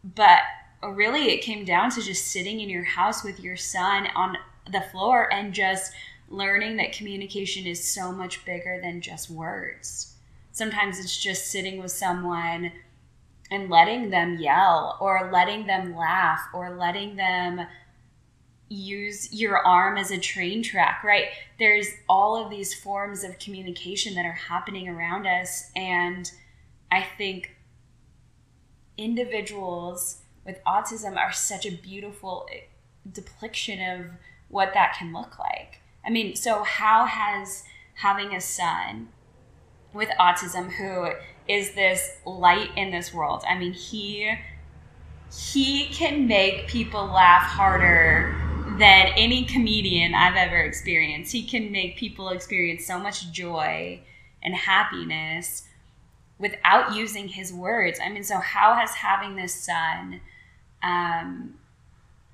but 0.03 0.39
really 0.84 1.32
it 1.32 1.41
came 1.41 1.65
down 1.65 1.89
to 1.91 2.01
just 2.01 2.27
sitting 2.27 2.62
in 2.62 2.70
your 2.70 2.84
house 2.84 3.24
with 3.24 3.39
your 3.39 3.58
son 3.58 4.08
on 4.15 4.38
the 4.72 4.82
floor 4.82 5.32
and 5.32 5.53
just 5.53 5.94
learning 6.29 6.77
that 6.77 6.94
communication 6.94 7.65
is 7.65 7.88
so 7.88 8.12
much 8.12 8.46
bigger 8.46 8.79
than 8.82 9.01
just 9.01 9.29
words. 9.29 10.15
Sometimes 10.51 11.00
it's 11.00 11.17
just 11.17 11.48
sitting 11.48 11.82
with 11.82 11.91
someone 11.91 12.72
and 13.51 13.70
letting 13.70 14.10
them 14.10 14.38
yell 14.39 14.98
or 15.00 15.29
letting 15.32 15.67
them 15.67 15.96
laugh 15.96 16.41
or 16.53 16.75
letting 16.75 17.15
them 17.15 17.67
use 18.69 19.31
your 19.34 19.57
arm 19.60 19.98
as 19.98 20.12
a 20.12 20.17
train 20.17 20.63
track, 20.63 21.03
right? 21.03 21.25
There's 21.60 21.88
all 22.10 22.36
of 22.36 22.50
these 22.50 22.74
forms 22.74 23.24
of 23.24 23.38
communication 23.38 24.15
that 24.15 24.25
are 24.25 24.31
happening 24.31 24.89
around 24.89 25.27
us. 25.27 25.69
And 25.75 26.29
I 26.91 27.05
think 27.17 27.55
individuals 28.98 30.22
with 30.45 30.63
autism 30.65 31.17
are 31.17 31.31
such 31.31 31.65
a 31.65 31.72
beautiful 31.72 32.48
eh, 32.51 32.62
depiction 33.12 33.81
of 33.81 34.05
what 34.50 34.74
that 34.74 34.95
can 34.98 35.13
look 35.13 35.38
like. 35.38 35.79
I 36.05 36.10
mean, 36.10 36.36
so 36.36 36.63
how 36.63 37.05
has 37.05 37.63
having 37.95 38.34
a 38.34 38.41
son 38.41 39.10
with 39.93 40.10
autism 40.19 40.72
who 40.72 41.12
is 41.48 41.74
this 41.74 42.17
light 42.25 42.69
in 42.75 42.91
this 42.91 43.13
world? 43.13 43.43
I 43.48 43.57
mean, 43.57 43.74
he 43.74 44.36
he 45.36 45.88
can 45.88 46.27
make 46.27 46.67
people 46.67 47.05
laugh 47.05 47.43
harder 47.43 48.45
than 48.77 49.08
any 49.15 49.46
comedian 49.46 50.13
I've 50.13 50.36
ever 50.36 50.58
experienced. 50.58 51.32
He 51.32 51.44
can 51.44 51.72
make 51.72 51.98
people 51.98 52.29
experience 52.29 52.86
so 52.86 53.00
much 53.00 53.32
joy 53.32 54.01
and 54.44 54.53
happiness 54.53 55.63
without 56.38 56.96
using 56.96 57.29
his 57.29 57.53
words. 57.53 58.00
I 58.03 58.10
mean, 58.10 58.24
so 58.24 58.39
how 58.39 58.74
has 58.75 58.94
having 58.96 59.36
this 59.36 59.53
son 59.53 60.22
um, 60.84 61.55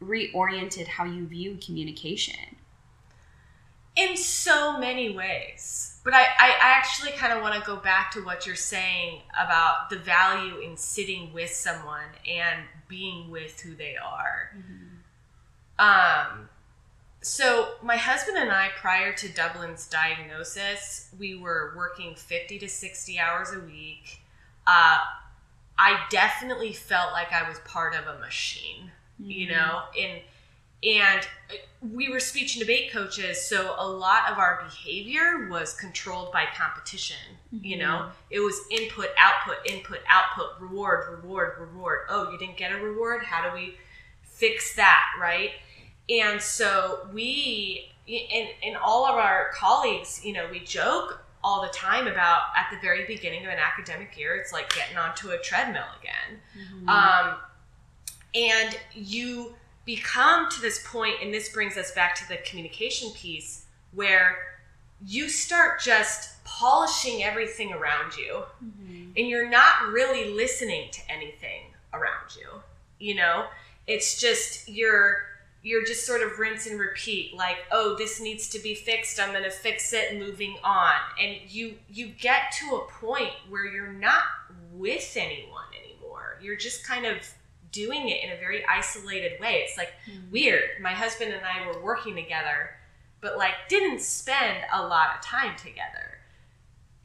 reoriented 0.02 0.88
how 0.88 1.06
you 1.06 1.28
view 1.28 1.58
communication? 1.64 2.58
In 3.96 4.16
so 4.16 4.80
many 4.80 5.16
ways. 5.16 6.00
But 6.04 6.14
I, 6.14 6.22
I 6.22 6.50
I 6.50 6.70
actually 6.78 7.12
kind 7.12 7.34
of 7.34 7.42
want 7.42 7.56
to 7.56 7.68
go 7.68 7.76
back 7.76 8.12
to 8.12 8.22
what 8.22 8.48
you're 8.48 8.56
saying 8.56 9.22
about 9.40 9.90
the 9.90 9.98
value 9.98 10.58
in 10.60 10.78
sitting 10.78 11.32
with 11.34 11.52
someone 11.52 12.08
and 12.28 12.62
being 12.88 13.30
with 13.30 13.60
who 13.60 13.76
they 13.76 13.98
are. 13.98 14.52
Um, 15.82 16.48
so 17.22 17.74
my 17.82 17.98
husband 17.98 18.38
and 18.38 18.52
I, 18.52 18.70
prior 18.80 19.14
to 19.14 19.28
Dublin's 19.30 19.88
diagnosis, 19.88 21.10
we 21.20 21.36
were 21.36 21.74
working 21.76 22.14
50 22.16 22.60
to 22.60 22.70
60 22.70 23.20
hours 23.20 23.52
a 23.52 23.60
week. 23.60 24.22
Uh, 24.68 25.00
I 25.80 26.00
definitely 26.12 26.72
felt 26.72 27.12
like 27.12 27.34
I 27.34 27.50
was 27.50 27.58
part 27.66 27.96
of 27.96 28.06
a 28.06 28.20
machine, 28.20 28.92
you 29.20 29.50
know, 29.50 29.82
and 30.00 30.22
and 30.84 31.22
uh, 31.52 31.56
we 31.94 32.10
were 32.10 32.20
speech 32.20 32.56
and 32.56 32.62
debate 32.62 32.92
coaches, 32.92 33.40
so 33.40 33.76
a 33.78 33.88
lot 33.88 34.32
of 34.32 34.40
our 34.40 34.64
behavior 34.64 35.48
was 35.50 35.74
controlled 35.76 36.32
by 36.32 36.46
competition. 36.56 37.18
Mm-hmm. 37.54 37.66
You 37.66 37.78
know, 37.78 38.10
it 38.32 38.40
was 38.40 38.60
input, 38.72 39.10
output, 39.18 39.58
input, 39.66 40.00
output, 40.08 40.60
reward, 40.60 41.10
reward, 41.12 41.54
reward. 41.60 42.00
Oh, 42.10 42.32
you 42.32 42.38
didn't 42.38 42.58
get 42.58 42.72
a 42.72 42.78
reward? 42.78 43.24
How 43.24 43.48
do 43.48 43.56
we 43.56 43.76
fix 44.24 44.76
that, 44.76 45.06
right? 45.20 45.52
And 46.10 46.42
so 46.42 47.08
we, 47.14 47.92
and, 48.08 48.50
and 48.64 48.78
all 48.78 49.06
of 49.06 49.16
our 49.16 49.52
colleagues, 49.54 50.22
you 50.26 50.34
know, 50.34 50.48
we 50.52 50.60
joke 50.60 51.24
all 51.44 51.62
the 51.62 51.70
time 51.70 52.08
about 52.08 52.42
at 52.56 52.70
the 52.72 52.78
very 52.82 53.06
beginning 53.06 53.46
of 53.46 53.52
an 53.52 53.58
academic 53.60 54.18
year, 54.18 54.36
it's 54.36 54.54
like 54.54 54.74
getting 54.76 54.98
onto 54.98 55.30
a 55.30 55.38
treadmill 55.40 55.88
again. 56.00 56.40
Mm-hmm. 56.58 56.90
Um, 56.90 57.38
and 58.36 58.78
you 58.94 59.56
become 59.86 60.50
to 60.50 60.62
this 60.62 60.86
point, 60.88 61.16
and 61.22 61.34
this 61.34 61.50
brings 61.50 61.78
us 61.78 61.92
back 61.92 62.16
to 62.16 62.28
the 62.28 62.38
communication 62.38 63.12
piece, 63.12 63.66
where 63.94 64.38
you 65.06 65.28
start 65.28 65.82
just 65.82 66.44
polishing 66.46 67.24
everything 67.24 67.74
around 67.74 68.16
you, 68.16 68.44
mm-hmm. 68.64 69.12
and 69.18 69.28
you're 69.28 69.50
not 69.50 69.88
really 69.92 70.32
listening 70.32 70.90
to 70.92 71.02
anything 71.10 71.62
around 71.94 72.36
you. 72.38 72.48
You 73.00 73.16
know, 73.16 73.48
it's 73.88 74.22
just 74.22 74.70
you're 74.70 75.24
you're 75.64 75.86
just 75.86 76.06
sort 76.06 76.22
of 76.22 76.40
rinse 76.40 76.66
and 76.66 76.80
repeat 76.80 77.36
like 77.36 77.58
oh 77.72 77.96
this 77.98 78.20
needs 78.20 78.50
to 78.50 78.60
be 78.60 78.74
fixed 78.74 79.20
i'm 79.20 79.32
going 79.32 79.44
to 79.44 79.52
fix 79.52 79.94
it 79.94 80.18
moving 80.18 80.56
on. 80.64 80.96
And 81.20 81.38
you 81.48 81.76
you 81.90 82.08
get 82.08 82.52
to 82.60 82.76
a 82.76 82.88
point 83.00 83.34
where 83.50 83.66
you're 83.66 83.94
not 83.94 84.24
with 84.72 85.16
anyone 85.16 85.66
anymore. 85.84 86.40
You're 86.42 86.56
just 86.56 86.86
kind 86.86 87.06
of 87.06 87.18
doing 87.72 88.10
it 88.10 88.24
in 88.24 88.32
a 88.32 88.38
very 88.38 88.66
isolated 88.66 89.40
way. 89.40 89.64
It's 89.66 89.78
like 89.78 89.94
mm-hmm. 90.10 90.32
weird. 90.32 90.70
My 90.82 90.92
husband 90.92 91.34
and 91.34 91.42
i 91.46 91.68
were 91.68 91.82
working 91.82 92.16
together 92.16 92.72
but 93.22 93.38
like 93.38 93.54
didn't 93.70 94.02
spend 94.02 94.58
a 94.74 94.82
lot 94.82 95.16
of 95.16 95.22
time 95.22 95.56
together. 95.56 96.18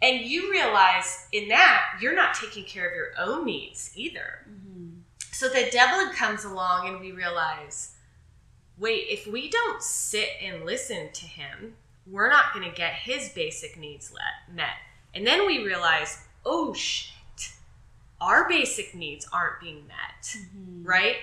And 0.02 0.24
you 0.24 0.50
realize 0.50 1.26
in 1.32 1.48
that 1.48 1.98
you're 2.00 2.14
not 2.14 2.34
taking 2.34 2.64
care 2.64 2.88
of 2.88 2.94
your 2.94 3.10
own 3.18 3.44
needs 3.44 3.92
either. 3.94 4.46
Mm-hmm. 4.48 5.00
so 5.32 5.48
Dublin 5.48 6.14
comes 6.14 6.44
along 6.44 6.88
and 6.88 7.00
we 7.00 7.12
realize 7.12 7.95
wait, 8.78 9.06
if 9.08 9.26
we 9.26 9.48
don't 9.48 9.82
sit 9.82 10.28
and 10.42 10.64
listen 10.64 11.10
to 11.12 11.26
him, 11.26 11.74
we're 12.06 12.28
not 12.28 12.52
going 12.54 12.68
to 12.68 12.74
get 12.74 12.92
his 12.92 13.30
basic 13.30 13.76
needs 13.78 14.12
met. 14.52 14.64
And 15.14 15.26
then 15.26 15.46
we 15.46 15.64
realize, 15.64 16.18
oh 16.44 16.74
shit, 16.74 17.12
our 18.20 18.48
basic 18.48 18.94
needs 18.94 19.26
aren't 19.32 19.60
being 19.60 19.86
met, 19.86 20.24
mm-hmm. 20.24 20.84
right? 20.84 21.16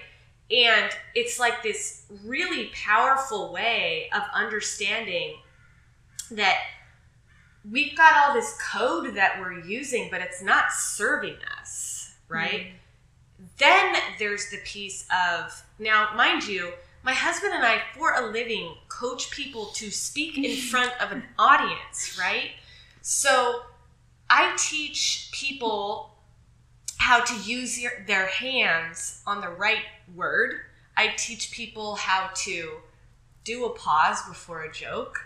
And 0.51 0.91
it's 1.15 1.39
like 1.39 1.63
this 1.63 2.05
really 2.23 2.69
powerful 2.73 3.53
way 3.53 4.09
of 4.13 4.23
understanding 4.33 5.35
that 6.31 6.57
we've 7.69 7.95
got 7.95 8.13
all 8.17 8.33
this 8.33 8.57
code 8.71 9.15
that 9.15 9.39
we're 9.39 9.59
using, 9.59 10.09
but 10.11 10.21
it's 10.21 10.43
not 10.43 10.71
serving 10.71 11.37
us, 11.59 12.15
right? 12.27 12.65
Mm-hmm. 12.65 13.45
Then 13.57 13.95
there's 14.19 14.49
the 14.49 14.57
piece 14.65 15.05
of, 15.27 15.63
now, 15.79 16.09
mind 16.15 16.45
you, 16.45 16.73
my 17.03 17.13
husband 17.13 17.53
and 17.53 17.63
I, 17.63 17.81
for 17.95 18.13
a 18.13 18.31
living, 18.31 18.75
coach 18.87 19.29
people 19.31 19.65
to 19.75 19.91
speak 19.91 20.37
in 20.37 20.55
front 20.69 20.91
of 21.01 21.11
an 21.11 21.23
audience, 21.37 22.17
right? 22.19 22.51
So 23.01 23.61
I 24.29 24.55
teach 24.57 25.29
people 25.33 26.15
how 26.97 27.21
to 27.23 27.35
use 27.41 27.79
your, 27.79 27.91
their 28.07 28.27
hands 28.27 29.21
on 29.27 29.41
the 29.41 29.49
right 29.49 29.83
word. 30.15 30.55
I 30.95 31.13
teach 31.17 31.51
people 31.51 31.95
how 31.95 32.29
to 32.45 32.77
do 33.43 33.65
a 33.65 33.69
pause 33.71 34.21
before 34.27 34.63
a 34.63 34.71
joke. 34.71 35.19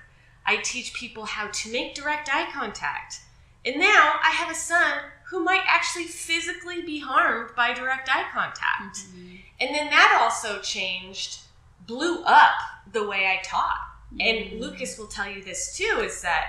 I 0.46 0.58
teach 0.58 0.94
people 0.94 1.26
how 1.26 1.50
to 1.50 1.72
make 1.72 1.94
direct 1.94 2.30
eye 2.34 2.50
contact. 2.52 3.20
And 3.64 3.80
now 3.80 4.16
I 4.24 4.32
have 4.32 4.50
a 4.50 4.56
son 4.56 4.94
who 5.30 5.44
might 5.44 5.64
actually 5.68 6.06
physically 6.06 6.82
be 6.82 7.00
harmed 7.00 7.56
by 7.56 7.74
direct 7.74 8.10
eye 8.10 8.26
contact. 8.34 8.98
Mm-hmm. 8.98 9.36
And 9.60 9.76
then 9.76 9.90
that 9.90 10.18
also 10.20 10.60
changed 10.62 11.40
blew 11.88 12.24
up 12.24 12.54
the 12.92 13.08
way 13.08 13.26
I 13.26 13.42
taught. 13.44 13.80
Mm-hmm. 14.14 14.22
And 14.22 14.62
Lucas 14.62 14.98
will 14.98 15.08
tell 15.08 15.30
you 15.30 15.44
this 15.44 15.76
too 15.76 16.02
is 16.04 16.22
that 16.22 16.46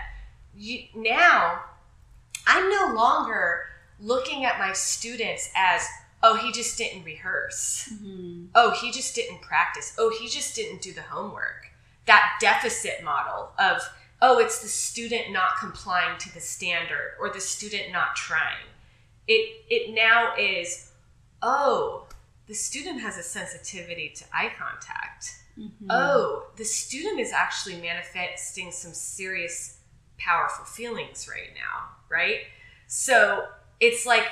you, 0.56 0.84
now 0.94 1.62
I'm 2.46 2.68
no 2.68 2.92
longer 2.94 3.66
looking 4.00 4.44
at 4.44 4.58
my 4.58 4.72
students 4.72 5.50
as, 5.56 5.86
oh, 6.22 6.36
he 6.36 6.52
just 6.52 6.76
didn't 6.76 7.04
rehearse. 7.04 7.92
Mm-hmm. 7.92 8.46
Oh, 8.54 8.70
he 8.70 8.90
just 8.90 9.14
didn't 9.14 9.42
practice. 9.42 9.94
Oh, 9.98 10.12
he 10.20 10.28
just 10.28 10.54
didn't 10.54 10.82
do 10.82 10.92
the 10.92 11.02
homework. 11.02 11.68
That 12.06 12.38
deficit 12.40 13.04
model 13.04 13.50
of, 13.58 13.82
oh, 14.20 14.38
it's 14.38 14.60
the 14.62 14.68
student 14.68 15.32
not 15.32 15.58
complying 15.60 16.18
to 16.18 16.34
the 16.34 16.40
standard 16.40 17.12
or 17.20 17.30
the 17.30 17.40
student 17.40 17.92
not 17.92 18.16
trying. 18.16 18.66
It, 19.26 19.64
it 19.68 19.94
now 19.94 20.34
is, 20.38 20.90
oh, 21.42 22.07
the 22.48 22.54
student 22.54 23.00
has 23.00 23.18
a 23.18 23.22
sensitivity 23.22 24.10
to 24.16 24.24
eye 24.32 24.50
contact. 24.58 25.34
Mm-hmm. 25.58 25.86
Oh, 25.90 26.46
the 26.56 26.64
student 26.64 27.20
is 27.20 27.30
actually 27.30 27.76
manifesting 27.80 28.72
some 28.72 28.94
serious, 28.94 29.78
powerful 30.18 30.64
feelings 30.64 31.28
right 31.28 31.50
now, 31.54 31.90
right? 32.08 32.40
So 32.86 33.44
it's 33.80 34.06
like 34.06 34.26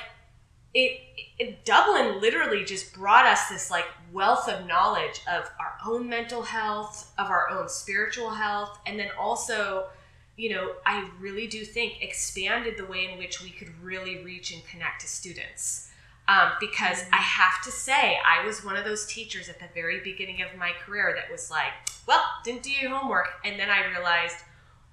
it, 0.73 0.99
it, 1.37 1.63
Dublin 1.63 2.19
literally 2.19 2.65
just 2.65 2.93
brought 2.93 3.25
us 3.25 3.49
this 3.49 3.69
like 3.69 3.85
wealth 4.11 4.49
of 4.49 4.65
knowledge 4.65 5.21
of 5.31 5.49
our 5.59 5.77
own 5.85 6.09
mental 6.09 6.41
health, 6.41 7.13
of 7.19 7.29
our 7.29 7.49
own 7.51 7.69
spiritual 7.69 8.31
health, 8.31 8.79
and 8.87 8.99
then 8.99 9.09
also, 9.19 9.87
you 10.37 10.49
know, 10.49 10.73
I 10.87 11.07
really 11.19 11.45
do 11.45 11.63
think 11.63 12.01
expanded 12.01 12.77
the 12.77 12.85
way 12.85 13.09
in 13.11 13.19
which 13.19 13.43
we 13.43 13.51
could 13.51 13.69
really 13.81 14.23
reach 14.23 14.51
and 14.53 14.65
connect 14.65 15.01
to 15.01 15.07
students 15.07 15.86
um, 16.27 16.51
because 16.59 17.03
I 17.13 17.17
have 17.17 17.61
to 17.63 17.71
say, 17.71 18.17
I 18.25 18.45
was 18.45 18.63
one 18.63 18.75
of 18.75 18.83
those 18.83 19.05
teachers 19.05 19.47
at 19.47 19.59
the 19.59 19.67
very 19.73 20.01
beginning 20.01 20.41
of 20.41 20.57
my 20.57 20.71
career 20.85 21.15
that 21.15 21.31
was 21.31 21.49
like, 21.49 21.71
well, 22.07 22.23
didn't 22.43 22.63
do 22.63 22.71
your 22.71 22.91
homework. 22.91 23.29
And 23.45 23.59
then 23.59 23.69
I 23.69 23.87
realized, 23.87 24.35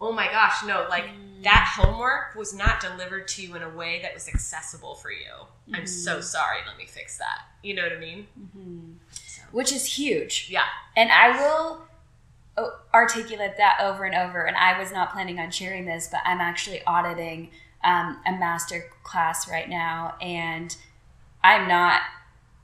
oh 0.00 0.12
my 0.12 0.26
gosh, 0.26 0.64
no, 0.64 0.86
like 0.88 1.04
mm. 1.04 1.42
that 1.42 1.72
homework 1.76 2.36
was 2.36 2.54
not 2.54 2.80
delivered 2.80 3.26
to 3.28 3.42
you 3.42 3.56
in 3.56 3.62
a 3.62 3.68
way 3.68 4.00
that 4.02 4.14
was 4.14 4.28
accessible 4.28 4.94
for 4.94 5.10
you. 5.10 5.26
Mm-hmm. 5.26 5.74
I'm 5.74 5.86
so 5.86 6.12
mm-hmm. 6.12 6.22
sorry. 6.22 6.58
Let 6.66 6.76
me 6.76 6.86
fix 6.86 7.18
that. 7.18 7.46
You 7.62 7.74
know 7.74 7.82
what 7.82 7.92
I 7.92 7.98
mean? 7.98 8.26
Mm-hmm. 8.40 8.92
So. 9.10 9.42
Which 9.50 9.72
is 9.72 9.86
huge. 9.96 10.48
Yeah. 10.50 10.66
And 10.96 11.10
I 11.10 11.30
will 11.30 11.82
oh, 12.58 12.78
articulate 12.92 13.56
that 13.56 13.78
over 13.80 14.04
and 14.04 14.14
over. 14.14 14.42
And 14.44 14.56
I 14.56 14.78
was 14.78 14.92
not 14.92 15.12
planning 15.12 15.40
on 15.40 15.50
sharing 15.50 15.84
this, 15.84 16.08
but 16.10 16.20
I'm 16.24 16.40
actually 16.40 16.82
auditing 16.84 17.50
um, 17.82 18.20
a 18.26 18.32
master 18.32 18.86
class 19.02 19.48
right 19.48 19.68
now. 19.68 20.14
And 20.20 20.76
I've 21.44 21.68
not 21.68 22.00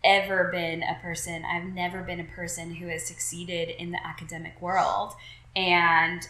ever 0.03 0.45
been 0.51 0.83
a 0.83 0.99
person, 1.03 1.45
I've 1.45 1.67
never 1.67 2.03
been 2.03 2.19
a 2.19 2.25
person 2.25 2.77
who 2.77 2.89
has 2.89 3.05
succeeded 3.05 3.69
in 3.69 3.91
the 3.91 4.05
academic 4.05 4.61
world. 4.63 5.13
And 5.55 6.27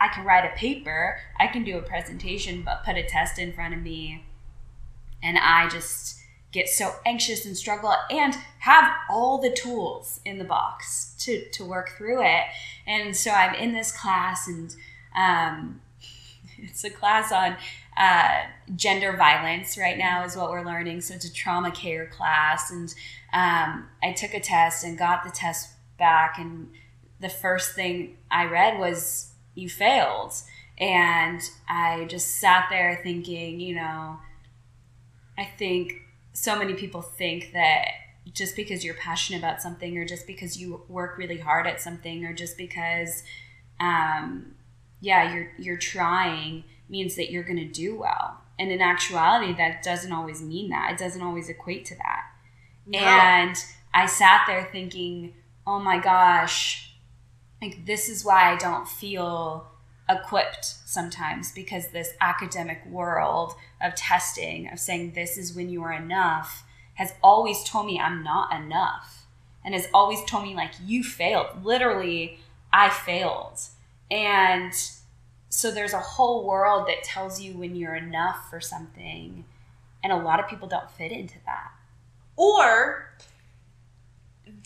I 0.00 0.08
can 0.08 0.24
write 0.24 0.50
a 0.50 0.56
paper, 0.56 1.18
I 1.38 1.48
can 1.48 1.64
do 1.64 1.76
a 1.76 1.82
presentation, 1.82 2.62
but 2.62 2.82
put 2.82 2.96
a 2.96 3.02
test 3.02 3.38
in 3.38 3.52
front 3.52 3.74
of 3.74 3.82
me, 3.82 4.24
and 5.22 5.36
I 5.38 5.68
just 5.68 6.18
get 6.50 6.68
so 6.68 6.94
anxious 7.04 7.44
and 7.44 7.56
struggle 7.56 7.92
and 8.10 8.34
have 8.60 8.90
all 9.10 9.38
the 9.38 9.50
tools 9.50 10.20
in 10.24 10.38
the 10.38 10.44
box 10.44 11.14
to, 11.20 11.46
to 11.50 11.64
work 11.64 11.90
through 11.98 12.22
it. 12.22 12.44
And 12.86 13.14
so 13.14 13.30
I'm 13.30 13.54
in 13.54 13.74
this 13.74 13.92
class, 13.92 14.48
and 14.48 14.74
um, 15.14 15.80
it's 16.58 16.84
a 16.84 16.90
class 16.90 17.32
on 17.32 17.56
uh, 17.96 18.42
gender 18.74 19.16
violence 19.16 19.78
right 19.78 19.96
now 19.96 20.24
is 20.24 20.36
what 20.36 20.50
we're 20.50 20.64
learning. 20.64 21.00
So 21.00 21.14
it's 21.14 21.24
a 21.24 21.32
trauma 21.32 21.70
care 21.70 22.06
class, 22.06 22.70
and 22.70 22.94
um, 23.32 23.88
I 24.02 24.12
took 24.12 24.34
a 24.34 24.40
test 24.40 24.84
and 24.84 24.98
got 24.98 25.24
the 25.24 25.30
test 25.30 25.70
back, 25.98 26.38
and 26.38 26.68
the 27.20 27.28
first 27.28 27.74
thing 27.74 28.18
I 28.30 28.44
read 28.44 28.78
was 28.78 29.32
you 29.54 29.70
failed, 29.70 30.34
and 30.78 31.40
I 31.68 32.04
just 32.04 32.36
sat 32.36 32.66
there 32.68 33.00
thinking, 33.02 33.60
you 33.60 33.74
know, 33.74 34.18
I 35.38 35.44
think 35.58 36.02
so 36.34 36.58
many 36.58 36.74
people 36.74 37.00
think 37.00 37.52
that 37.54 37.88
just 38.34 38.56
because 38.56 38.84
you're 38.84 38.94
passionate 38.94 39.38
about 39.38 39.62
something, 39.62 39.96
or 39.96 40.04
just 40.04 40.26
because 40.26 40.58
you 40.60 40.82
work 40.88 41.16
really 41.16 41.38
hard 41.38 41.66
at 41.66 41.80
something, 41.80 42.26
or 42.26 42.34
just 42.34 42.58
because, 42.58 43.22
um, 43.80 44.54
yeah, 45.00 45.32
you're 45.32 45.52
you're 45.58 45.78
trying 45.78 46.64
means 46.88 47.16
that 47.16 47.30
you're 47.30 47.42
going 47.44 47.56
to 47.58 47.64
do 47.64 47.96
well. 47.96 48.40
And 48.58 48.70
in 48.72 48.80
actuality, 48.80 49.52
that 49.54 49.82
doesn't 49.82 50.12
always 50.12 50.40
mean 50.42 50.70
that. 50.70 50.92
It 50.92 50.98
doesn't 50.98 51.22
always 51.22 51.48
equate 51.48 51.84
to 51.86 51.94
that. 51.96 52.24
No. 52.86 52.98
And 52.98 53.56
I 53.92 54.06
sat 54.06 54.44
there 54.46 54.68
thinking, 54.72 55.34
oh 55.66 55.78
my 55.80 55.98
gosh, 55.98 56.92
like 57.60 57.84
this 57.86 58.08
is 58.08 58.24
why 58.24 58.52
I 58.52 58.56
don't 58.56 58.88
feel 58.88 59.68
equipped 60.08 60.64
sometimes 60.64 61.52
because 61.52 61.88
this 61.88 62.12
academic 62.20 62.84
world 62.86 63.54
of 63.82 63.94
testing, 63.94 64.68
of 64.72 64.78
saying 64.78 65.12
this 65.12 65.36
is 65.36 65.54
when 65.54 65.68
you 65.68 65.82
are 65.82 65.92
enough, 65.92 66.64
has 66.94 67.12
always 67.22 67.62
told 67.64 67.86
me 67.86 67.98
I'm 68.00 68.22
not 68.22 68.54
enough. 68.54 69.26
and 69.64 69.74
has 69.74 69.88
always 69.92 70.22
told 70.24 70.44
me 70.44 70.54
like 70.54 70.70
you 70.84 71.02
failed 71.02 71.64
literally 71.64 72.38
i 72.72 72.88
failed 72.88 73.58
and 74.10 74.72
so 75.56 75.70
there's 75.70 75.94
a 75.94 76.00
whole 76.00 76.44
world 76.44 76.86
that 76.86 77.02
tells 77.02 77.40
you 77.40 77.54
when 77.54 77.74
you're 77.74 77.94
enough 77.94 78.50
for 78.50 78.60
something 78.60 79.42
and 80.04 80.12
a 80.12 80.16
lot 80.16 80.38
of 80.38 80.46
people 80.48 80.68
don't 80.68 80.90
fit 80.90 81.10
into 81.10 81.36
that 81.46 81.70
or 82.36 83.10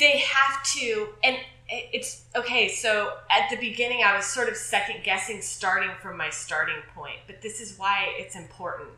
they 0.00 0.18
have 0.18 0.60
to 0.64 1.10
and 1.22 1.36
it's 1.68 2.24
okay 2.34 2.68
so 2.68 3.12
at 3.30 3.48
the 3.50 3.56
beginning 3.58 4.02
i 4.04 4.16
was 4.16 4.26
sort 4.26 4.48
of 4.48 4.56
second 4.56 4.96
guessing 5.04 5.40
starting 5.40 5.90
from 6.02 6.16
my 6.16 6.28
starting 6.28 6.82
point 6.92 7.18
but 7.28 7.40
this 7.40 7.60
is 7.60 7.78
why 7.78 8.08
it's 8.18 8.34
important 8.34 8.90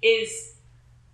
is 0.00 0.54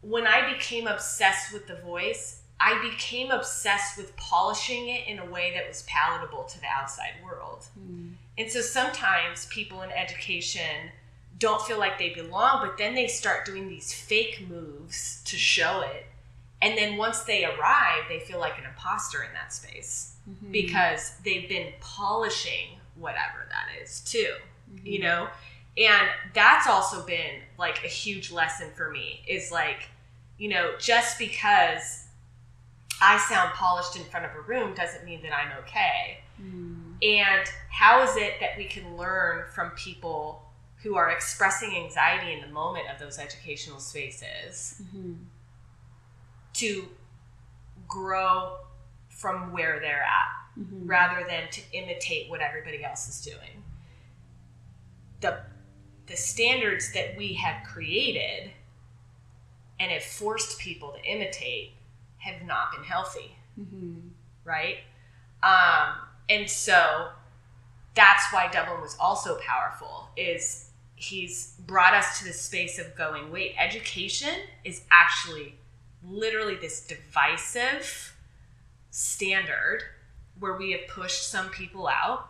when 0.01 0.29
i 0.29 0.53
became 0.53 0.87
obsessed 0.87 1.53
with 1.53 1.67
the 1.67 1.77
voice 1.77 2.43
i 2.61 2.81
became 2.89 3.33
obsessed 3.33 3.97
with 3.97 4.17
polishing 4.17 4.91
it 4.91 5.09
in 5.09 5.19
a 5.19 5.27
way 5.27 5.53
that 5.53 5.67
was 5.67 5.83
palatable 5.89 6.45
to 6.45 6.61
the 6.61 6.69
outside 6.69 7.15
world 7.25 7.67
mm. 7.77 8.13
And 8.39 8.51
so 8.51 8.61
sometimes 8.61 9.47
people 9.47 9.83
in 9.83 9.91
education 9.91 10.91
don't 11.39 11.63
feel 11.63 11.79
like 11.79 11.99
they 11.99 12.11
belong 12.11 12.65
but 12.65 12.79
then 12.79 12.95
they 12.95 13.07
start 13.07 13.45
doing 13.45 13.69
these 13.69 13.93
fake 13.93 14.47
moves 14.49 15.23
to 15.25 15.37
show 15.37 15.81
it 15.81 16.07
and 16.61 16.79
then 16.79 16.97
once 16.97 17.23
they 17.23 17.45
arrive 17.45 18.05
they 18.09 18.21
feel 18.21 18.39
like 18.39 18.59
an 18.59 18.65
imposter 18.65 19.23
in 19.23 19.33
that 19.33 19.53
space 19.53 20.15
mm-hmm. 20.29 20.53
because 20.53 21.15
they've 21.25 21.49
been 21.49 21.73
polishing 21.81 22.79
whatever 22.95 23.47
that 23.49 23.83
is 23.83 24.01
too 24.01 24.35
mm-hmm. 24.73 24.87
you 24.87 25.01
know 25.01 25.29
and 25.77 26.09
that's 26.35 26.67
also 26.67 27.05
been 27.07 27.41
like 27.59 27.83
a 27.85 27.89
huge 27.89 28.31
lesson 28.31 28.69
for 28.77 28.91
me 28.91 29.23
is 29.27 29.51
like 29.51 29.89
you 30.39 30.49
know 30.49 30.73
just 30.79 31.19
because 31.19 32.07
i 33.01 33.19
sound 33.29 33.51
polished 33.55 33.97
in 33.97 34.05
front 34.05 34.25
of 34.27 34.33
a 34.37 34.41
room 34.43 34.75
doesn't 34.75 35.05
mean 35.05 35.23
that 35.23 35.33
i'm 35.35 35.51
okay 35.59 36.19
mm. 36.41 36.92
And 37.03 37.49
how 37.71 38.03
is 38.03 38.17
it 38.17 38.35
that 38.41 38.57
we 38.57 38.65
can 38.65 38.97
learn 38.97 39.45
from 39.55 39.71
people 39.71 40.43
who 40.83 40.97
are 40.97 41.11
expressing 41.11 41.77
anxiety 41.77 42.33
in 42.33 42.41
the 42.41 42.53
moment 42.53 42.87
of 42.93 42.99
those 42.99 43.19
educational 43.19 43.79
spaces 43.79 44.83
mm-hmm 44.83 45.15
to 46.55 46.89
grow 47.89 48.57
from 49.09 49.53
where 49.53 49.79
they're 49.81 50.05
at 50.05 50.61
mm-hmm. 50.61 50.87
rather 50.87 51.27
than 51.27 51.49
to 51.51 51.61
imitate 51.73 52.31
what 52.31 52.41
everybody 52.41 52.85
else 52.85 53.09
is 53.09 53.25
doing. 53.25 53.63
The 55.21 55.41
the 56.07 56.17
standards 56.17 56.93
that 56.93 57.17
we 57.17 57.35
have 57.35 57.65
created 57.65 58.51
and 59.79 59.93
have 59.93 60.03
forced 60.03 60.59
people 60.59 60.93
to 60.93 61.03
imitate 61.05 61.73
have 62.19 62.43
not 62.43 62.73
been 62.73 62.85
healthy. 62.85 63.37
Mm-hmm. 63.59 64.09
Right? 64.45 64.79
Um, 65.43 65.95
and 66.33 66.49
so 66.49 67.09
that's 67.95 68.33
why 68.33 68.49
Dublin 68.51 68.81
was 68.81 68.97
also 68.99 69.39
powerful 69.47 70.09
is 70.17 70.71
he's 70.95 71.55
brought 71.67 71.93
us 71.93 72.19
to 72.19 72.25
the 72.25 72.33
space 72.33 72.79
of 72.79 72.97
going, 72.97 73.31
wait, 73.31 73.55
education 73.59 74.35
is 74.65 74.83
actually 74.91 75.57
literally 76.09 76.57
this 76.57 76.81
divisive 76.87 78.17
standard 78.91 79.83
where 80.39 80.57
we 80.57 80.73
have 80.73 80.81
pushed 80.89 81.29
some 81.29 81.51
people 81.51 81.87
out. 81.87 82.29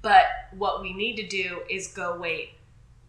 But 0.00 0.24
what 0.56 0.82
we 0.82 0.92
need 0.92 1.14
to 1.16 1.26
do 1.28 1.60
is 1.70 1.86
go, 1.86 2.18
wait, 2.18 2.54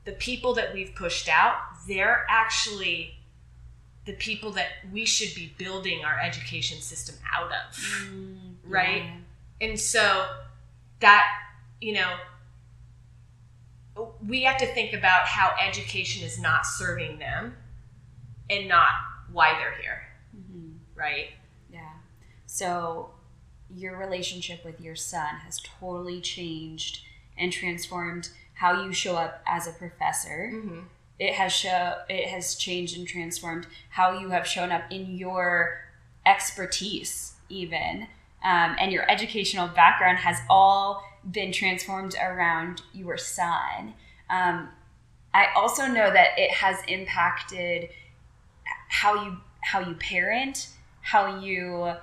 the 0.06 0.12
people 0.12 0.54
that 0.54 0.72
we've 0.72 0.94
pushed 0.94 1.28
out, 1.28 1.56
they're 1.88 2.28
actually 2.30 3.16
the 4.06 4.14
people 4.14 4.52
that 4.52 4.68
we 4.92 5.06
should 5.06 5.34
be 5.34 5.54
building 5.58 6.06
our 6.06 6.20
education 6.20 6.80
system 6.80 7.16
out 7.34 7.48
of. 7.48 7.76
Mm, 7.76 8.38
right? 8.68 9.04
Yeah. 9.04 9.16
And 9.64 9.80
so 9.80 10.26
that, 11.00 11.26
you 11.80 11.94
know, 11.94 12.16
we 14.28 14.44
have 14.44 14.58
to 14.58 14.66
think 14.66 14.92
about 14.92 15.26
how 15.26 15.56
education 15.66 16.26
is 16.26 16.38
not 16.38 16.66
serving 16.66 17.20
them 17.20 17.56
and 18.50 18.68
not 18.68 18.90
why 19.32 19.54
they're 19.58 19.82
here. 19.82 20.02
Mm-hmm. 20.36 20.72
Right? 20.96 21.30
Yeah. 21.72 21.94
So 22.46 23.12
your 23.74 23.98
relationship 23.98 24.66
with 24.66 24.82
your 24.82 24.98
son 24.98 25.36
has 25.46 25.62
totally 25.80 26.20
changed 26.20 27.00
and 27.38 27.52
transformed 27.52 28.30
how 28.56 28.84
you 28.84 28.92
show 28.92 29.16
up 29.16 29.42
as 29.48 29.66
a 29.66 29.72
professor. 29.72 30.52
Mm-hmm. 30.54 30.80
It 31.20 31.36
has 31.36 31.54
show 31.54 32.00
it 32.10 32.28
has 32.28 32.56
changed 32.56 32.98
and 32.98 33.08
transformed 33.08 33.68
how 33.92 34.20
you 34.20 34.32
have 34.32 34.46
shown 34.46 34.74
up 34.74 34.92
in 34.92 35.16
your 35.16 35.80
expertise, 36.26 37.36
even, 37.48 38.08
um, 38.44 38.76
and 38.80 38.92
your 38.92 39.10
educational 39.10 39.68
background 39.68 40.20
has 40.20 40.38
all 40.50 41.04
been 41.30 41.52
transformed 41.52 42.16
around 42.22 42.82
your 42.94 43.18
son. 43.18 43.94
Um, 44.30 44.70
I 45.34 45.48
also 45.56 45.88
know 45.88 46.12
that 46.12 46.38
it 46.38 46.52
has 46.52 46.78
impacted 46.88 47.90
how 48.90 49.24
you 49.24 49.38
how 49.62 49.80
you 49.80 49.96
parent, 49.96 50.68
how 51.02 51.40
you 51.40 51.94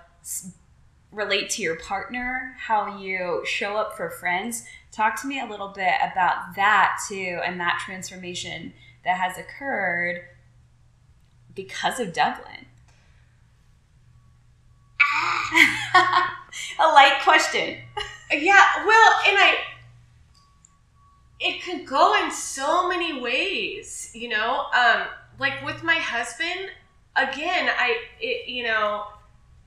relate 1.12 1.50
to 1.50 1.62
your 1.62 1.76
partner, 1.76 2.56
how 2.58 2.98
you 2.98 3.42
show 3.44 3.76
up 3.76 3.96
for 3.96 4.10
friends. 4.10 4.64
Talk 4.90 5.20
to 5.20 5.26
me 5.26 5.40
a 5.40 5.46
little 5.46 5.68
bit 5.68 5.94
about 6.00 6.56
that 6.56 6.98
too 7.08 7.40
and 7.44 7.60
that 7.60 7.82
transformation 7.84 8.72
that 9.04 9.18
has 9.18 9.38
occurred 9.38 10.22
because 11.54 12.00
of 12.00 12.12
Dublin. 12.12 12.66
a 16.78 16.86
light 16.92 17.20
question. 17.22 17.78
Yeah, 18.32 18.86
well, 18.86 19.12
and 19.26 19.36
I 19.38 19.56
it 21.40 21.62
could 21.62 21.86
go 21.86 22.22
in 22.22 22.30
so 22.30 22.88
many 22.88 23.20
ways, 23.20 24.10
you 24.14 24.28
know. 24.28 24.66
Um 24.74 25.06
like 25.38 25.64
with 25.64 25.82
my 25.82 25.96
husband, 25.96 26.70
again, 27.16 27.70
I, 27.78 27.98
it, 28.20 28.48
you 28.48 28.64
know, 28.64 29.04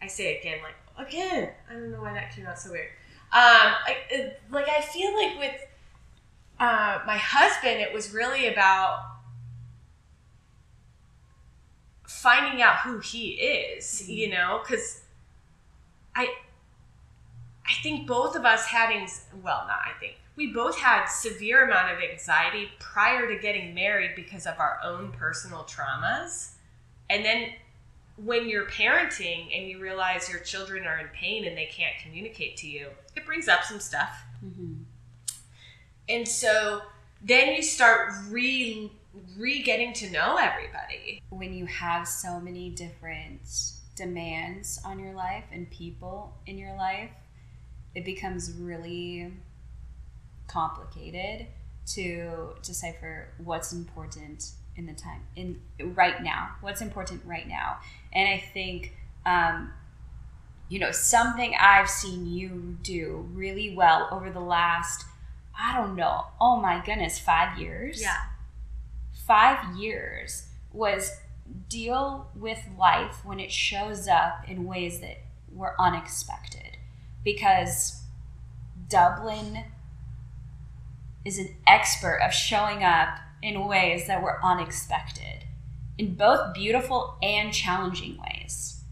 I 0.02 0.08
say 0.08 0.40
again, 0.40 0.60
like, 0.62 1.08
again, 1.08 1.50
I 1.70 1.74
don't 1.74 1.92
know 1.92 2.02
why 2.02 2.14
that 2.14 2.36
came 2.36 2.46
out 2.46 2.60
so 2.60 2.72
weird. 2.72 2.90
Um, 3.32 3.32
I, 3.34 3.98
it, 4.12 4.42
like, 4.52 4.70
I 4.70 4.82
feel 4.82 5.14
like 5.16 5.40
with 5.40 5.60
uh, 6.60 7.00
my 7.06 7.18
husband, 7.18 7.82
it 7.82 7.92
was 7.92 8.14
really 8.14 8.48
about 8.48 9.00
finding 12.08 12.62
out 12.62 12.78
who 12.82 13.00
he 13.00 13.32
is, 13.32 13.86
mm-hmm. 14.04 14.12
you 14.12 14.30
know, 14.30 14.62
because 14.62 15.02
I, 16.16 16.34
I 17.66 17.74
think 17.82 18.08
both 18.08 18.36
of 18.36 18.46
us 18.46 18.66
had, 18.66 18.90
well, 19.42 19.66
not 19.68 19.80
I 19.86 19.98
think, 20.00 20.16
we 20.36 20.52
both 20.52 20.78
had 20.78 21.06
severe 21.06 21.66
amount 21.66 21.92
of 21.92 22.00
anxiety 22.00 22.70
prior 22.80 23.28
to 23.28 23.40
getting 23.40 23.74
married 23.76 24.12
because 24.16 24.48
of 24.48 24.60
our 24.60 24.80
own 24.84 25.12
personal 25.12 25.64
traumas 25.64 26.54
and 27.10 27.24
then 27.24 27.50
when 28.18 28.48
you're 28.48 28.66
parenting 28.66 29.56
and 29.56 29.68
you 29.68 29.80
realize 29.80 30.30
your 30.30 30.40
children 30.40 30.86
are 30.86 31.00
in 31.00 31.08
pain 31.08 31.46
and 31.46 31.58
they 31.58 31.66
can't 31.66 31.96
communicate 32.02 32.58
to 32.58 32.68
you, 32.68 32.88
it 33.16 33.26
brings 33.26 33.48
up 33.48 33.64
some 33.64 33.80
stuff. 33.80 34.24
Mm-hmm. 34.44 34.74
And 36.10 36.28
so 36.28 36.82
then 37.22 37.56
you 37.56 37.62
start 37.62 38.14
re 38.30 38.92
re 39.38 39.62
getting 39.62 39.94
to 39.94 40.10
know 40.10 40.38
everybody. 40.38 41.22
When 41.30 41.54
you 41.54 41.66
have 41.66 42.08
so 42.08 42.40
many 42.40 42.70
different 42.70 43.73
demands 43.96 44.80
on 44.86 45.00
your 45.00 45.14
life 45.14 45.46
and 45.52 45.70
people 45.70 46.36
in 46.46 46.58
your 46.58 46.76
life, 46.76 47.12
it 47.96 48.06
becomes 48.06 48.52
really 48.54 49.32
complicated 50.48 51.48
to 51.86 52.56
decipher 52.62 53.30
what's 53.38 53.74
important 53.74 54.52
in 54.76 54.86
the 54.86 54.94
time 54.94 55.22
in 55.36 55.60
right 55.94 56.24
now 56.24 56.56
what's 56.62 56.82
important 56.82 57.22
right 57.26 57.48
now. 57.48 57.78
And 58.12 58.28
i 58.28 58.38
think 58.54 58.94
um, 59.26 59.72
you 60.70 60.80
know 60.80 60.92
something 60.92 61.54
i've 61.60 61.90
seen 61.90 62.26
you 62.26 62.78
do 62.82 63.28
really 63.34 63.76
well 63.76 64.08
over 64.12 64.30
the 64.30 64.40
last 64.40 65.06
i 65.58 65.78
don't 65.78 65.96
know 65.96 66.26
oh 66.42 66.60
my 66.60 66.84
goodness 66.86 67.20
five 67.20 67.60
years? 67.60 68.02
Yeah. 68.02 68.18
Five 69.28 69.78
years 69.78 70.48
was 70.74 71.12
deal 71.70 72.30
with 72.36 72.60
life 72.78 73.24
when 73.24 73.40
it 73.40 73.52
shows 73.52 74.08
up 74.08 74.48
in 74.48 74.66
ways 74.66 75.00
that 75.00 75.18
were 75.52 75.76
unexpected 75.80 76.78
because 77.24 78.04
dublin 78.90 79.64
is 81.26 81.38
an 81.38 81.56
expert 81.68 82.20
of 82.24 82.34
showing 82.34 82.84
up 82.84 83.18
in 83.42 83.68
ways 83.68 84.08
that 84.08 84.22
were 84.22 84.44
unexpected, 84.44 85.46
in 85.98 86.16
both 86.16 86.54
beautiful 86.54 87.18
and 87.22 87.54
challenging 87.54 88.18
ways, 88.18 88.84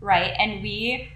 right? 0.00 0.32
And 0.38 0.62
we, 0.62 1.12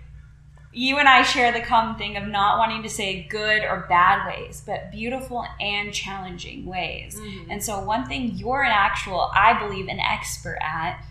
you 0.74 0.98
and 0.98 1.08
I 1.08 1.22
share 1.22 1.52
the 1.52 1.60
common 1.60 1.96
thing 1.96 2.16
of 2.16 2.26
not 2.26 2.58
wanting 2.58 2.82
to 2.82 2.88
say 2.88 3.26
good 3.30 3.62
or 3.62 3.86
bad 3.88 4.26
ways, 4.26 4.62
but 4.66 4.90
beautiful 4.90 5.46
and 5.60 5.92
challenging 5.92 6.66
ways. 6.66 7.16
Mm-hmm. 7.16 7.50
And 7.50 7.62
so, 7.62 7.80
one 7.80 8.06
thing 8.06 8.32
you're 8.34 8.62
an 8.62 8.72
actual, 8.72 9.30
I 9.34 9.58
believe, 9.58 9.88
an 9.88 10.00
expert 10.00 10.58
at 10.60 11.04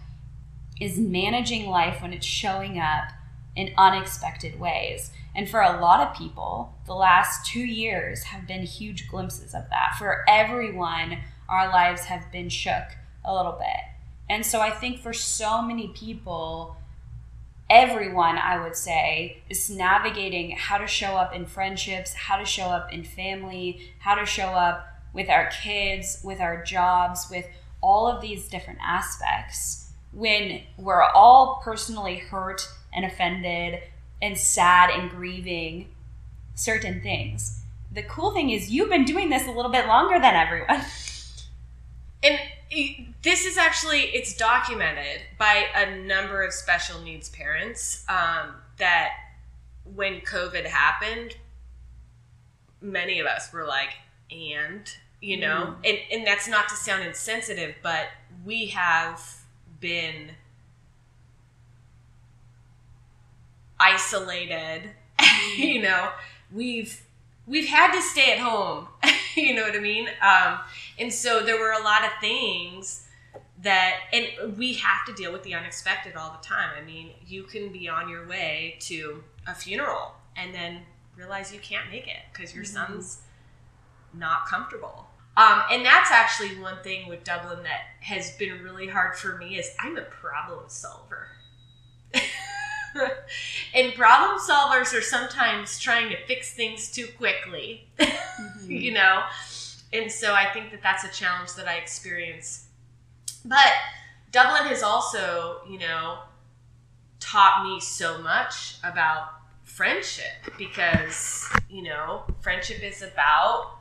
is 0.79 0.97
managing 0.97 1.69
life 1.69 2.01
when 2.01 2.13
it's 2.13 2.25
showing 2.25 2.77
up 2.77 3.05
in 3.55 3.73
unexpected 3.77 4.59
ways. 4.59 5.11
And 5.35 5.49
for 5.49 5.61
a 5.61 5.79
lot 5.79 6.05
of 6.05 6.15
people, 6.15 6.75
the 6.85 6.93
last 6.93 7.45
two 7.45 7.63
years 7.63 8.23
have 8.23 8.47
been 8.47 8.63
huge 8.63 9.09
glimpses 9.09 9.53
of 9.53 9.69
that. 9.69 9.95
For 9.97 10.23
everyone, 10.27 11.19
our 11.49 11.69
lives 11.69 12.03
have 12.05 12.31
been 12.31 12.49
shook 12.49 12.83
a 13.23 13.33
little 13.33 13.53
bit. 13.53 13.81
And 14.29 14.45
so 14.45 14.59
I 14.61 14.71
think 14.71 14.99
for 14.99 15.13
so 15.13 15.61
many 15.61 15.89
people, 15.89 16.77
everyone, 17.73 18.37
I 18.37 18.61
would 18.61 18.75
say, 18.75 19.41
is 19.49 19.67
navigating 19.67 20.51
how 20.51 20.77
to 20.77 20.85
show 20.85 21.17
up 21.17 21.33
in 21.33 21.47
friendships, 21.47 22.13
how 22.13 22.37
to 22.37 22.45
show 22.45 22.65
up 22.65 22.93
in 22.93 23.03
family, 23.03 23.91
how 23.97 24.13
to 24.13 24.27
show 24.27 24.49
up 24.49 24.87
with 25.11 25.27
our 25.27 25.49
kids, 25.49 26.21
with 26.23 26.39
our 26.39 26.63
jobs, 26.63 27.27
with 27.31 27.47
all 27.81 28.07
of 28.07 28.21
these 28.21 28.47
different 28.47 28.77
aspects 28.81 29.91
when 30.11 30.61
we're 30.77 31.01
all 31.01 31.61
personally 31.63 32.17
hurt 32.17 32.69
and 32.93 33.05
offended 33.05 33.81
and 34.21 34.37
sad 34.37 34.91
and 34.91 35.09
grieving 35.09 35.89
certain 36.53 37.01
things. 37.01 37.63
The 37.91 38.03
cool 38.03 38.33
thing 38.33 38.51
is, 38.51 38.69
you've 38.69 38.89
been 38.89 39.05
doing 39.05 39.31
this 39.31 39.47
a 39.47 39.51
little 39.51 39.71
bit 39.71 39.87
longer 39.87 40.19
than 40.19 40.35
everyone. 40.35 40.83
And 42.21 43.12
this 43.23 43.45
is 43.45 43.57
actually 43.57 44.01
it's 44.01 44.35
documented 44.35 45.21
by 45.37 45.65
a 45.75 45.95
number 45.95 46.43
of 46.43 46.53
special 46.53 47.01
needs 47.01 47.29
parents 47.29 48.05
um, 48.09 48.53
that 48.77 49.11
when 49.95 50.19
COVID 50.21 50.65
happened, 50.65 51.37
many 52.81 53.19
of 53.19 53.25
us 53.25 53.51
were 53.51 53.65
like, 53.65 53.89
and 54.29 54.89
you 55.21 55.37
know, 55.37 55.75
mm. 55.81 55.89
and 55.89 55.97
and 56.11 56.27
that's 56.27 56.49
not 56.49 56.67
to 56.67 56.75
sound 56.75 57.03
insensitive, 57.03 57.75
but 57.81 58.07
we 58.45 58.67
have 58.67 59.21
been 59.79 60.31
isolated. 63.79 64.89
you 65.57 65.81
know, 65.81 66.09
we've 66.51 67.01
we've 67.47 67.69
had 67.69 67.93
to 67.93 68.01
stay 68.01 68.33
at 68.33 68.39
home. 68.39 68.87
you 69.35 69.53
know 69.53 69.63
what 69.63 69.75
I 69.75 69.79
mean? 69.79 70.09
Um, 70.21 70.59
and 70.99 71.13
so 71.13 71.41
there 71.41 71.57
were 71.57 71.71
a 71.71 71.81
lot 71.81 72.03
of 72.03 72.11
things 72.19 73.07
that, 73.63 73.95
and 74.11 74.57
we 74.57 74.73
have 74.73 75.05
to 75.07 75.13
deal 75.13 75.31
with 75.31 75.43
the 75.43 75.53
unexpected 75.55 76.15
all 76.15 76.37
the 76.39 76.47
time. 76.47 76.69
I 76.77 76.83
mean, 76.83 77.11
you 77.25 77.43
can 77.43 77.71
be 77.71 77.87
on 77.89 78.09
your 78.09 78.27
way 78.27 78.77
to 78.81 79.23
a 79.47 79.55
funeral 79.55 80.13
and 80.35 80.53
then 80.53 80.81
realize 81.15 81.53
you 81.53 81.59
can't 81.59 81.89
make 81.89 82.07
it 82.07 82.19
because 82.31 82.53
your 82.53 82.63
mm-hmm. 82.63 82.93
son's 82.93 83.21
not 84.13 84.45
comfortable. 84.47 85.07
Um, 85.35 85.63
and 85.71 85.83
that's 85.83 86.11
actually 86.11 86.59
one 86.59 86.77
thing 86.83 87.07
with 87.07 87.23
Dublin 87.23 87.63
that 87.63 87.81
has 88.01 88.31
been 88.37 88.61
really 88.63 88.87
hard 88.87 89.15
for 89.15 89.37
me 89.37 89.57
is 89.57 89.71
I'm 89.79 89.97
a 89.97 90.03
problem 90.03 90.65
solver. 90.67 91.27
and 93.73 93.93
problem 93.95 94.39
solvers 94.39 94.95
are 94.95 95.01
sometimes 95.01 95.79
trying 95.79 96.09
to 96.09 96.17
fix 96.27 96.53
things 96.53 96.91
too 96.91 97.07
quickly, 97.17 97.87
mm-hmm. 97.99 98.71
you 98.71 98.91
know? 98.91 99.23
And 99.91 100.11
so 100.11 100.33
I 100.33 100.51
think 100.53 100.71
that 100.71 100.83
that's 100.83 101.03
a 101.03 101.09
challenge 101.09 101.53
that 101.55 101.67
I 101.67 101.75
experience. 101.75 102.62
But 103.45 103.73
Dublin 104.31 104.67
has 104.67 104.83
also, 104.83 105.61
you 105.69 105.79
know, 105.79 106.19
taught 107.19 107.63
me 107.63 107.79
so 107.79 108.17
much 108.19 108.75
about 108.83 109.29
friendship 109.63 110.53
because, 110.57 111.47
you 111.69 111.83
know, 111.83 112.23
friendship 112.41 112.81
is 112.83 113.01
about 113.01 113.77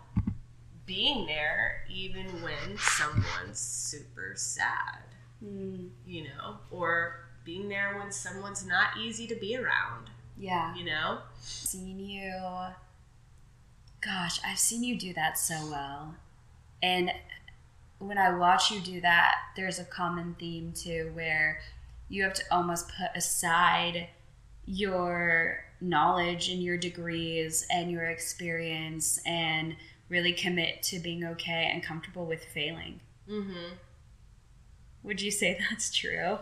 being 0.87 1.27
there 1.27 1.85
even 1.91 2.27
when 2.43 2.77
someone's 2.79 3.59
super 3.59 4.33
sad, 4.37 4.99
mm. 5.45 5.89
you 6.07 6.25
know, 6.25 6.57
or 6.71 7.17
being 7.45 7.69
there 7.69 7.99
when 7.99 8.13
someone's 8.13 8.67
not 8.67 8.97
easy 8.99 9.27
to 9.27 9.35
be 9.35 9.57
around. 9.57 10.11
Yeah. 10.39 10.75
You 10.75 10.85
know? 10.85 11.19
Seen 11.41 11.99
you. 11.99 12.33
Gosh, 14.01 14.41
I've 14.45 14.59
seen 14.59 14.83
you 14.83 14.99
do 14.99 15.13
that 15.15 15.39
so 15.39 15.55
well. 15.71 16.15
And 16.83 17.13
when 18.03 18.19
I 18.19 18.37
watch 18.37 18.71
you 18.71 18.81
do 18.81 19.01
that, 19.01 19.37
there's 19.57 19.79
a 19.79 19.85
common 19.85 20.35
theme 20.39 20.73
too 20.75 21.11
where 21.15 21.61
you 22.09 22.23
have 22.25 22.35
to 22.35 22.43
almost 22.51 22.89
put 22.89 23.17
aside 23.17 24.09
your 24.67 25.65
knowledge 25.81 26.49
and 26.49 26.63
your 26.63 26.77
degrees 26.77 27.67
and 27.71 27.91
your 27.91 28.05
experience 28.05 29.21
and 29.25 29.77
really 30.09 30.33
commit 30.33 30.83
to 30.85 30.99
being 30.99 31.25
okay 31.25 31.71
and 31.73 31.83
comfortable 31.83 32.27
with 32.27 32.45
failing. 32.45 33.01
Mm-hmm. 33.29 33.75
Would 35.05 35.21
you 35.21 35.31
say 35.31 35.59
that's 35.71 35.91
true? 35.91 36.39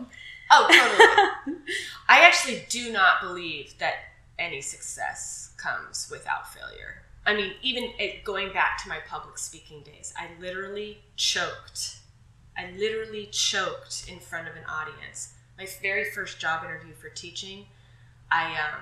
Oh, 0.50 1.36
totally. 1.44 1.58
I 2.08 2.20
actually 2.20 2.64
do 2.68 2.92
not 2.92 3.20
believe 3.20 3.78
that 3.78 3.94
any 4.38 4.60
success 4.60 5.52
comes 5.56 6.08
without 6.10 6.52
failure. 6.52 7.02
I 7.26 7.34
mean, 7.34 7.52
even 7.62 7.90
going 8.24 8.52
back 8.52 8.82
to 8.82 8.88
my 8.88 8.98
public 9.08 9.38
speaking 9.38 9.82
days, 9.82 10.12
I 10.16 10.28
literally 10.40 10.98
choked. 11.16 11.96
I 12.56 12.70
literally 12.76 13.26
choked 13.26 14.06
in 14.08 14.18
front 14.18 14.48
of 14.48 14.56
an 14.56 14.64
audience. 14.68 15.34
My 15.58 15.66
very 15.82 16.10
first 16.10 16.40
job 16.40 16.64
interview 16.64 16.94
for 16.94 17.10
teaching, 17.10 17.66
I 18.30 18.46
um, 18.52 18.80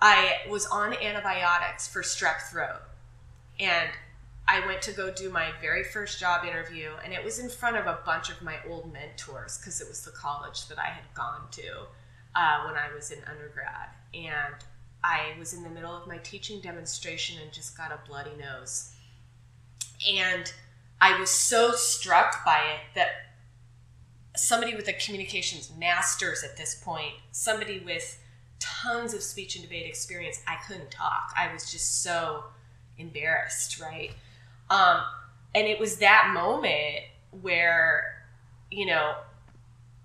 I 0.00 0.38
was 0.48 0.66
on 0.66 0.94
antibiotics 0.94 1.88
for 1.88 2.02
strep 2.02 2.50
throat, 2.50 2.80
and 3.58 3.90
I 4.48 4.66
went 4.66 4.82
to 4.82 4.92
go 4.92 5.12
do 5.12 5.30
my 5.30 5.50
very 5.60 5.84
first 5.84 6.18
job 6.18 6.44
interview, 6.44 6.90
and 7.04 7.12
it 7.12 7.24
was 7.24 7.38
in 7.38 7.48
front 7.48 7.76
of 7.76 7.86
a 7.86 7.98
bunch 8.06 8.30
of 8.30 8.40
my 8.42 8.56
old 8.68 8.92
mentors 8.92 9.58
because 9.58 9.80
it 9.80 9.88
was 9.88 10.04
the 10.04 10.10
college 10.12 10.68
that 10.68 10.78
I 10.78 10.86
had 10.86 11.04
gone 11.14 11.48
to 11.52 11.86
uh, 12.34 12.64
when 12.64 12.74
I 12.76 12.92
was 12.94 13.10
in 13.10 13.18
undergrad. 13.30 13.90
And 14.14 14.54
I 15.02 15.32
was 15.38 15.54
in 15.54 15.62
the 15.62 15.70
middle 15.70 15.96
of 15.96 16.06
my 16.06 16.18
teaching 16.18 16.60
demonstration 16.60 17.40
and 17.42 17.52
just 17.52 17.76
got 17.76 17.90
a 17.90 17.98
bloody 18.06 18.36
nose. 18.38 18.92
And 20.08 20.52
I 21.00 21.18
was 21.18 21.30
so 21.30 21.72
struck 21.72 22.44
by 22.44 22.58
it 22.58 22.94
that 22.94 23.08
somebody 24.36 24.74
with 24.74 24.88
a 24.88 24.92
communications 24.92 25.72
master's 25.78 26.44
at 26.44 26.56
this 26.56 26.74
point, 26.74 27.14
somebody 27.32 27.78
with 27.78 28.20
tons 28.58 29.14
of 29.14 29.22
speech 29.22 29.56
and 29.56 29.64
debate 29.64 29.86
experience, 29.86 30.42
I 30.46 30.56
couldn't 30.66 30.90
talk. 30.90 31.32
I 31.36 31.52
was 31.52 31.70
just 31.70 32.02
so 32.02 32.44
embarrassed, 32.98 33.80
right? 33.80 34.12
Um, 34.68 35.00
and 35.54 35.66
it 35.66 35.80
was 35.80 35.96
that 35.96 36.30
moment 36.34 37.04
where, 37.40 38.22
you 38.70 38.86
know, 38.86 39.14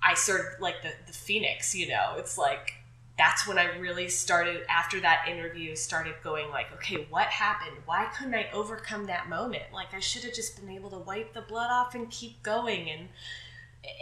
I 0.01 0.13
sort 0.13 0.39
of 0.39 0.61
like 0.61 0.81
the, 0.81 0.91
the 1.07 1.13
phoenix, 1.13 1.75
you 1.75 1.89
know, 1.89 2.15
it's 2.17 2.37
like, 2.37 2.74
that's 3.17 3.47
when 3.47 3.57
I 3.57 3.77
really 3.77 4.09
started 4.09 4.63
after 4.69 4.99
that 4.99 5.27
interview 5.29 5.75
started 5.75 6.15
going 6.23 6.49
like 6.49 6.67
okay 6.73 7.07
what 7.09 7.27
happened 7.27 7.77
why 7.85 8.09
couldn't 8.17 8.35
I 8.35 8.47
overcome 8.53 9.05
that 9.07 9.29
moment 9.29 9.63
like 9.73 9.93
I 9.93 9.99
should 9.99 10.23
have 10.23 10.33
just 10.33 10.59
been 10.59 10.69
able 10.69 10.89
to 10.91 10.97
wipe 10.97 11.33
the 11.33 11.41
blood 11.41 11.69
off 11.71 11.95
and 11.95 12.09
keep 12.09 12.41
going 12.43 12.89
and 12.89 13.07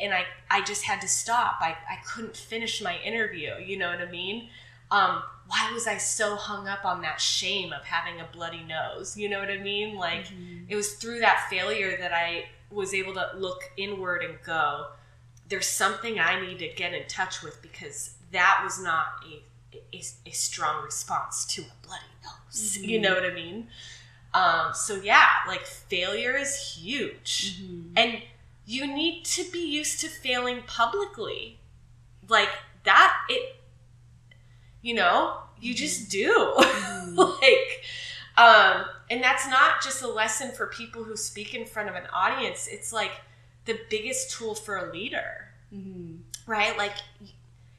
and 0.01 0.13
I 0.13 0.25
I 0.49 0.61
just 0.61 0.83
had 0.83 1.01
to 1.01 1.07
stop 1.07 1.57
I, 1.61 1.75
I 1.89 1.97
couldn't 2.05 2.35
finish 2.35 2.81
my 2.81 2.97
interview 2.99 3.53
you 3.63 3.77
know 3.77 3.89
what 3.89 3.99
I 3.99 4.09
mean 4.09 4.49
um, 4.93 5.23
why 5.47 5.71
was 5.73 5.87
I 5.87 5.97
so 5.97 6.35
hung 6.35 6.67
up 6.67 6.85
on 6.85 7.01
that 7.01 7.19
shame 7.19 7.73
of 7.73 7.83
having 7.83 8.21
a 8.21 8.27
bloody 8.31 8.63
nose? 8.63 9.17
You 9.17 9.27
know 9.27 9.39
what 9.39 9.49
I 9.49 9.57
mean? 9.57 9.95
Like 9.95 10.27
mm-hmm. 10.27 10.65
it 10.69 10.75
was 10.75 10.93
through 10.93 11.19
that 11.21 11.47
failure 11.49 11.97
that 11.97 12.13
I 12.13 12.45
was 12.69 12.93
able 12.93 13.13
to 13.15 13.31
look 13.35 13.63
inward 13.75 14.23
and 14.23 14.35
go, 14.43 14.87
there's 15.49 15.65
something 15.65 16.19
I 16.19 16.39
need 16.39 16.59
to 16.59 16.67
get 16.67 16.93
in 16.93 17.07
touch 17.07 17.41
with 17.41 17.61
because 17.61 18.13
that 18.33 18.61
was 18.63 18.81
not 18.81 19.05
a, 19.25 19.77
a, 19.95 20.03
a 20.25 20.31
strong 20.31 20.83
response 20.83 21.45
to 21.45 21.61
a 21.61 21.85
bloody 21.87 22.03
nose. 22.23 22.77
Mm-hmm. 22.77 22.89
You 22.89 22.99
know 22.99 23.13
what 23.13 23.25
I 23.25 23.33
mean? 23.33 23.67
Um, 24.33 24.73
so 24.73 24.95
yeah, 24.95 25.27
like 25.47 25.65
failure 25.65 26.35
is 26.35 26.75
huge. 26.75 27.61
Mm-hmm. 27.61 27.93
And 27.95 28.21
you 28.65 28.85
need 28.87 29.25
to 29.25 29.43
be 29.51 29.59
used 29.59 30.01
to 30.01 30.07
failing 30.07 30.63
publicly. 30.67 31.59
Like 32.27 32.49
that, 32.83 33.15
it 33.29 33.57
you 34.83 34.93
know 34.93 35.37
you 35.59 35.73
just 35.73 36.11
do 36.11 36.53
mm-hmm. 36.57 37.15
like 37.17 37.83
um 38.37 38.85
and 39.09 39.23
that's 39.23 39.47
not 39.47 39.81
just 39.81 40.03
a 40.03 40.07
lesson 40.07 40.51
for 40.51 40.67
people 40.67 41.03
who 41.03 41.17
speak 41.17 41.55
in 41.55 41.65
front 41.65 41.89
of 41.89 41.95
an 41.95 42.03
audience 42.13 42.67
it's 42.67 42.93
like 42.93 43.11
the 43.65 43.79
biggest 43.89 44.29
tool 44.29 44.53
for 44.53 44.77
a 44.77 44.91
leader 44.93 45.47
mm-hmm. 45.73 46.17
right 46.45 46.77
like 46.77 46.93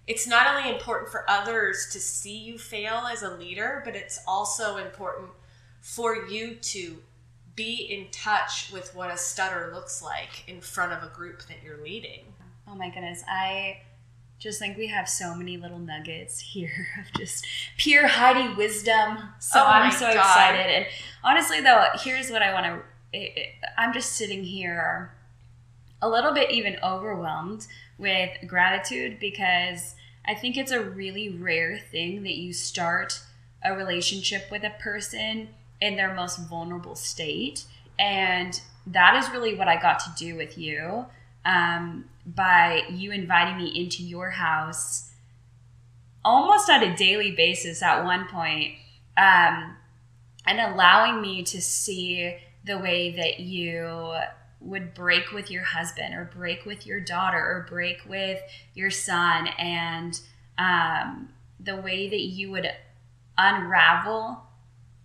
it's 0.07 0.27
not 0.27 0.47
only 0.55 0.71
important 0.71 1.11
for 1.11 1.29
others 1.31 1.89
to 1.93 1.99
see 1.99 2.37
you 2.37 2.59
fail 2.59 3.07
as 3.11 3.23
a 3.23 3.31
leader 3.37 3.83
but 3.85 3.95
it's 3.95 4.21
also 4.27 4.77
important 4.77 5.31
for 5.81 6.27
you 6.27 6.55
to 6.57 6.99
be 7.57 7.75
in 7.75 8.11
touch 8.11 8.71
with 8.73 8.95
what 8.95 9.11
a 9.11 9.17
stutter 9.17 9.71
looks 9.73 10.03
like 10.03 10.49
in 10.49 10.61
front 10.61 10.93
of 10.93 11.03
a 11.03 11.15
group 11.15 11.43
that 11.47 11.63
you're 11.63 11.83
leading 11.83 12.25
oh 12.69 12.75
my 12.75 12.89
goodness 12.91 13.23
i 13.29 13.79
just 14.45 14.59
think 14.59 14.77
we 14.77 14.89
have 14.89 15.09
so 15.09 15.35
many 15.35 15.57
little 15.57 15.79
nuggets 15.79 16.39
here 16.39 16.89
of 17.01 17.19
just 17.19 17.47
pure 17.79 18.07
Heidi 18.07 18.55
wisdom. 18.55 19.19
So 19.39 19.61
oh 19.61 19.67
I'm 19.67 19.91
so 19.91 20.13
God. 20.13 20.17
excited. 20.17 20.67
And 20.67 20.87
honestly, 21.23 21.61
though, 21.61 21.87
here's 21.95 22.31
what 22.31 22.43
I 22.43 22.53
want 22.53 22.83
to. 23.13 23.31
I'm 23.79 23.93
just 23.95 24.13
sitting 24.13 24.45
here 24.45 25.15
a 26.05 26.09
little 26.09 26.33
bit 26.33 26.51
even 26.51 26.77
overwhelmed 26.83 27.67
with 27.97 28.31
gratitude 28.47 29.19
because 29.19 29.95
I 30.27 30.35
think 30.35 30.57
it's 30.57 30.71
a 30.71 30.81
really 30.83 31.31
rare 31.31 31.79
thing 31.79 32.23
that 32.25 32.35
you 32.35 32.53
start 32.53 33.21
a 33.65 33.75
relationship 33.75 34.51
with 34.51 34.65
a 34.65 34.75
person 34.79 35.49
in 35.81 35.97
their 35.97 36.15
most 36.15 36.39
vulnerable 36.41 36.95
state. 36.95 37.65
And 37.99 38.61
that 38.87 39.17
is 39.17 39.31
really 39.31 39.55
what 39.55 39.67
I 39.67 39.81
got 39.81 39.99
to 40.01 40.11
do 40.19 40.37
with 40.37 40.59
you 40.59 41.07
um, 41.47 42.05
by 42.27 42.83
you 42.91 43.11
inviting 43.11 43.57
me 43.57 43.69
into 43.69 44.03
your 44.03 44.31
house 44.31 45.11
almost 46.23 46.69
on 46.69 46.83
a 46.83 46.95
daily 46.97 47.31
basis 47.31 47.83
at 47.83 48.05
one 48.05 48.27
point, 48.29 48.75
um, 49.17 49.77
and 50.47 50.59
allowing 50.59 51.23
me 51.23 51.43
to 51.45 51.61
see 51.61 52.37
the 52.65 52.79
way 52.79 53.11
that 53.17 53.41
you 53.41 54.15
would 54.65 54.95
break 54.95 55.31
with 55.33 55.51
your 55.51 55.63
husband 55.63 56.15
or 56.15 56.31
break 56.35 56.65
with 56.65 56.87
your 56.87 57.01
daughter 57.01 57.39
or 57.39 57.67
break 57.69 57.99
with 58.09 58.41
your 58.75 58.91
son. 58.91 59.49
And 59.59 60.19
um, 60.59 61.29
the 61.61 61.77
way 61.77 62.09
that 62.09 62.21
you 62.21 62.51
would 62.51 62.69
unravel 63.37 64.43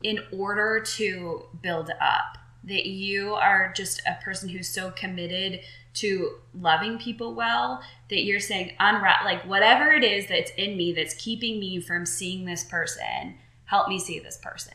in 0.04 0.20
order 0.32 0.80
to 0.80 1.46
build 1.62 1.90
up 2.02 2.38
that 2.64 2.86
you 2.86 3.34
are 3.34 3.74
just 3.76 4.02
a 4.06 4.22
person 4.24 4.50
who's 4.50 4.70
so 4.70 4.92
committed 4.92 5.62
to 5.94 6.36
loving 6.54 7.00
people 7.00 7.34
well 7.34 7.82
that 8.10 8.24
you're 8.24 8.40
saying 8.40 8.72
unwrap 8.80 9.26
like 9.26 9.42
whatever 9.46 9.92
it 9.92 10.04
is 10.04 10.28
that's 10.28 10.52
in 10.58 10.78
me 10.78 10.94
that's 10.94 11.16
keeping 11.16 11.60
me 11.60 11.80
from 11.80 12.06
seeing 12.06 12.46
this 12.46 12.64
person 12.64 13.36
help 13.70 13.88
me 13.88 14.00
see 14.00 14.20
this 14.20 14.38
person. 14.38 14.74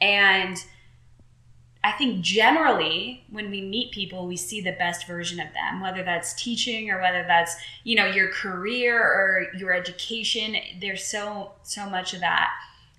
And 0.00 0.62
I 1.82 1.92
think 1.92 2.20
generally 2.20 3.24
when 3.30 3.50
we 3.50 3.62
meet 3.62 3.92
people, 3.92 4.26
we 4.26 4.36
see 4.36 4.60
the 4.60 4.72
best 4.72 5.06
version 5.06 5.40
of 5.40 5.52
them, 5.54 5.80
whether 5.80 6.02
that's 6.02 6.34
teaching 6.34 6.90
or 6.90 7.00
whether 7.00 7.24
that's, 7.26 7.56
you 7.84 7.96
know, 7.96 8.04
your 8.04 8.28
career 8.28 9.02
or 9.02 9.46
your 9.56 9.72
education. 9.72 10.56
There's 10.78 11.04
so, 11.04 11.52
so 11.62 11.88
much 11.88 12.12
of 12.12 12.20
that. 12.20 12.50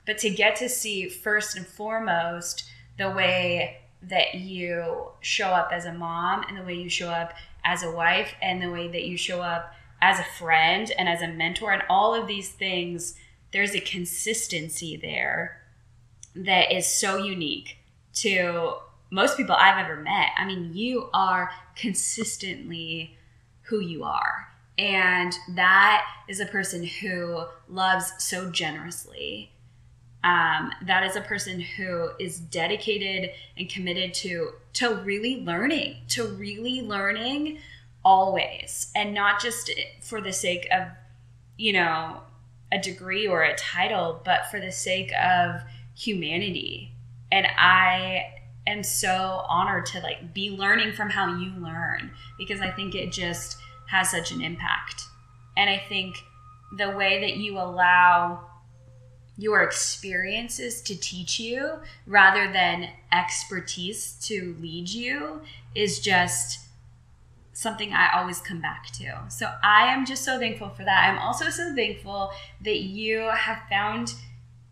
But 0.07 0.17
to 0.19 0.31
get 0.31 0.55
to 0.57 0.69
see 0.69 1.09
first 1.09 1.55
and 1.55 1.67
foremost 1.67 2.65
the 2.97 3.11
way 3.11 3.81
that 4.01 4.35
you 4.35 5.09
show 5.19 5.49
up 5.49 5.69
as 5.71 5.85
a 5.85 5.93
mom 5.93 6.43
and 6.47 6.57
the 6.57 6.63
way 6.63 6.73
you 6.73 6.89
show 6.89 7.09
up 7.09 7.33
as 7.63 7.83
a 7.83 7.91
wife 7.91 8.33
and 8.41 8.63
the 8.63 8.71
way 8.71 8.87
that 8.87 9.03
you 9.03 9.15
show 9.15 9.41
up 9.41 9.75
as 10.01 10.19
a 10.19 10.23
friend 10.23 10.91
and 10.97 11.07
as 11.07 11.21
a 11.21 11.27
mentor 11.27 11.71
and 11.71 11.83
all 11.87 12.15
of 12.15 12.27
these 12.27 12.49
things, 12.49 13.13
there's 13.51 13.75
a 13.75 13.79
consistency 13.79 14.97
there 14.97 15.61
that 16.35 16.71
is 16.71 16.87
so 16.87 17.17
unique 17.17 17.77
to 18.15 18.75
most 19.11 19.37
people 19.37 19.55
I've 19.55 19.77
ever 19.77 19.97
met. 19.97 20.29
I 20.37 20.45
mean, 20.45 20.71
you 20.73 21.09
are 21.13 21.51
consistently 21.75 23.17
who 23.63 23.79
you 23.79 24.03
are. 24.03 24.47
And 24.77 25.33
that 25.49 26.05
is 26.27 26.39
a 26.39 26.45
person 26.45 26.85
who 26.85 27.43
loves 27.67 28.13
so 28.17 28.49
generously. 28.49 29.51
Um, 30.23 30.71
that 30.85 31.03
is 31.03 31.15
a 31.15 31.21
person 31.21 31.59
who 31.59 32.11
is 32.19 32.39
dedicated 32.39 33.31
and 33.57 33.69
committed 33.69 34.13
to 34.15 34.53
to 34.73 34.95
really 34.95 35.43
learning, 35.43 35.97
to 36.09 36.25
really 36.25 36.81
learning 36.81 37.57
always, 38.05 38.91
and 38.95 39.13
not 39.13 39.41
just 39.41 39.69
for 40.01 40.21
the 40.21 40.31
sake 40.31 40.67
of, 40.71 40.87
you 41.57 41.73
know, 41.73 42.21
a 42.71 42.79
degree 42.79 43.27
or 43.27 43.43
a 43.43 43.55
title, 43.55 44.21
but 44.23 44.49
for 44.49 44.59
the 44.59 44.71
sake 44.71 45.11
of 45.13 45.61
humanity 45.95 46.90
and 47.31 47.47
I 47.57 48.25
am 48.67 48.83
so 48.83 49.43
honored 49.47 49.85
to 49.87 49.99
like 49.99 50.33
be 50.33 50.51
learning 50.51 50.93
from 50.93 51.09
how 51.09 51.37
you 51.37 51.51
learn 51.59 52.11
because 52.37 52.61
I 52.61 52.71
think 52.71 52.95
it 52.95 53.11
just 53.11 53.57
has 53.87 54.09
such 54.09 54.31
an 54.31 54.41
impact. 54.41 55.03
And 55.57 55.69
I 55.69 55.81
think 55.89 56.15
the 56.77 56.91
way 56.91 57.19
that 57.21 57.37
you 57.37 57.57
allow 57.57 58.45
your 59.37 59.63
experiences 59.63 60.81
to 60.83 60.95
teach 60.95 61.39
you 61.39 61.79
rather 62.05 62.51
than 62.51 62.89
expertise 63.11 64.13
to 64.21 64.55
lead 64.59 64.89
you 64.89 65.41
is 65.73 65.99
just 65.99 66.59
something 67.53 67.91
I 67.91 68.09
always 68.13 68.39
come 68.39 68.61
back 68.61 68.91
to. 68.93 69.23
So 69.29 69.51
I 69.63 69.93
am 69.93 70.05
just 70.05 70.23
so 70.23 70.39
thankful 70.39 70.69
for 70.69 70.83
that. 70.83 71.09
I'm 71.09 71.19
also 71.19 71.49
so 71.49 71.73
thankful 71.75 72.31
that 72.63 72.79
you 72.81 73.19
have 73.19 73.59
found 73.69 74.13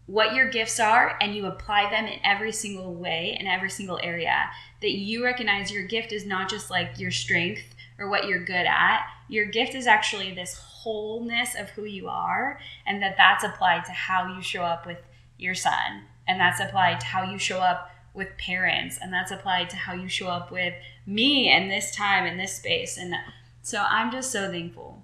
what 0.10 0.34
your 0.34 0.50
gifts 0.50 0.80
are 0.80 1.16
and 1.22 1.36
you 1.36 1.46
apply 1.46 1.88
them 1.92 2.08
in 2.08 2.20
every 2.24 2.52
single 2.52 2.96
way 2.96 3.38
in 3.40 3.46
every 3.46 3.70
single 3.70 4.00
area 4.02 4.50
that 4.82 4.92
you 4.92 5.24
recognize 5.24 5.72
your 5.72 5.84
gift 5.84 6.12
is 6.12 6.26
not 6.26 6.50
just 6.50 6.72
like 6.72 6.98
your 6.98 7.12
strength 7.12 7.76
or 8.00 8.10
what 8.10 8.26
you're 8.26 8.44
good 8.44 8.66
at. 8.66 9.06
Your 9.28 9.46
gift 9.46 9.76
is 9.76 9.86
actually 9.86 10.34
this 10.34 10.56
wholeness 10.56 11.54
of 11.54 11.70
who 11.70 11.84
you 11.84 12.08
are 12.08 12.60
and 12.88 13.04
that 13.04 13.18
that's 13.18 13.44
applied 13.44 13.86
to 13.86 13.92
how 13.92 14.34
you 14.34 14.42
show 14.42 14.64
up 14.64 14.88
with 14.88 14.98
your 15.38 15.54
son. 15.54 16.06
And 16.28 16.40
that's 16.40 16.60
applied 16.60 17.00
to 17.02 17.06
how 17.06 17.24
you 17.24 17.38
show 17.38 17.60
up 17.60 17.92
with 18.16 18.30
parents. 18.38 18.98
And 19.00 19.14
that's 19.14 19.32
applied 19.32 19.70
to 19.72 19.76
how 19.76 19.94
you 19.94 20.08
show 20.08 20.28
up 20.28 20.52
with 20.52 20.74
me 21.06 21.50
and 21.50 21.70
this 21.70 21.96
time 21.96 22.26
and 22.26 22.40
this 22.40 22.56
space. 22.56 22.98
And 22.98 23.14
so 23.62 23.86
i'm 23.88 24.12
just 24.12 24.32
so 24.32 24.50
thankful 24.50 25.04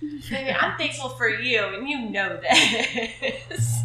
Baby, 0.00 0.50
I'm 0.52 0.76
thankful 0.76 1.10
for 1.10 1.28
you, 1.28 1.62
and 1.62 1.88
you 1.88 2.10
know 2.10 2.38
this. 2.40 3.78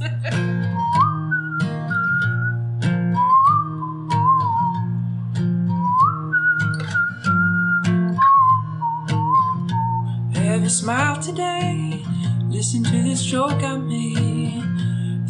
Every 10.36 10.70
smile 10.70 11.22
today, 11.22 12.04
listen 12.50 12.84
to 12.84 13.04
this 13.04 13.24
joke 13.24 13.64
I 13.64 13.78
made. 13.78 14.64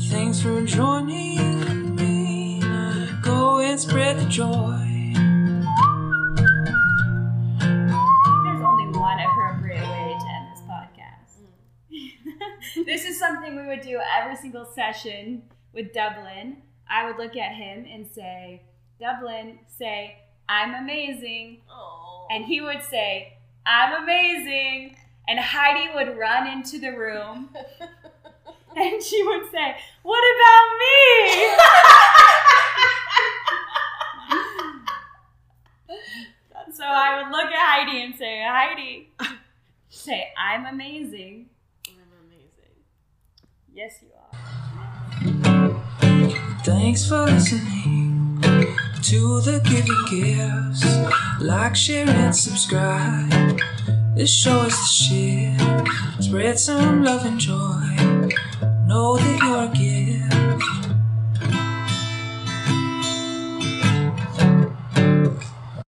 Thanks 0.10 0.42
for 0.42 0.64
joining 0.64 1.96
me. 1.96 2.62
Go 3.22 3.60
and 3.60 3.80
spread 3.80 4.18
the 4.18 4.26
joy. 4.26 4.89
Something 13.30 13.56
we 13.56 13.68
would 13.68 13.82
do 13.82 14.00
every 14.18 14.36
single 14.36 14.66
session 14.66 15.44
with 15.74 15.94
Dublin. 15.94 16.58
I 16.90 17.06
would 17.06 17.18
look 17.18 17.38
at 17.38 17.54
him 17.54 17.86
and 17.92 18.08
say, 18.08 18.64
Dublin, 19.00 19.60
say, 19.68 20.18
I'm 20.48 20.74
amazing. 20.74 21.62
Oh. 21.72 22.26
And 22.32 22.46
he 22.46 22.60
would 22.62 22.82
say, 22.82 23.38
I'm 23.68 24.02
amazing. 24.04 24.96
And 25.28 25.40
Heidi 25.40 25.94
would 25.94 26.18
run 26.18 26.48
into 26.48 26.80
the 26.80 26.90
room 26.90 27.50
and 28.76 29.04
she 29.04 29.24
would 29.24 29.52
say, 29.52 29.76
What 30.02 30.24
about 30.36 30.70
me? 30.80 31.54
so 36.74 36.84
I 36.84 37.22
would 37.22 37.32
look 37.32 37.46
at 37.46 37.54
Heidi 37.54 38.02
and 38.04 38.16
say, 38.16 38.44
Heidi, 38.44 39.12
say, 39.90 40.34
I'm 40.36 40.66
amazing. 40.66 41.50
Yes, 43.80 44.02
you 44.02 44.10
are. 44.12 44.28
Thanks 46.66 47.08
for 47.08 47.24
listening 47.24 48.42
to 49.04 49.40
the 49.40 49.62
Giving 49.64 50.04
Gifts. 50.12 50.84
Like, 51.40 51.78
share, 51.78 52.10
and 52.10 52.36
subscribe. 52.36 53.58
This 54.18 54.30
show 54.30 54.64
is 54.64 54.76
the 54.76 54.86
shit. 54.86 55.62
Spread 56.22 56.60
some 56.60 57.06
love 57.06 57.26
and 57.26 57.40
joy. 57.40 57.96
Know 58.86 59.16
that 59.16 59.40
you're 59.44 59.64
a 59.64 59.74
gift. 59.74 60.19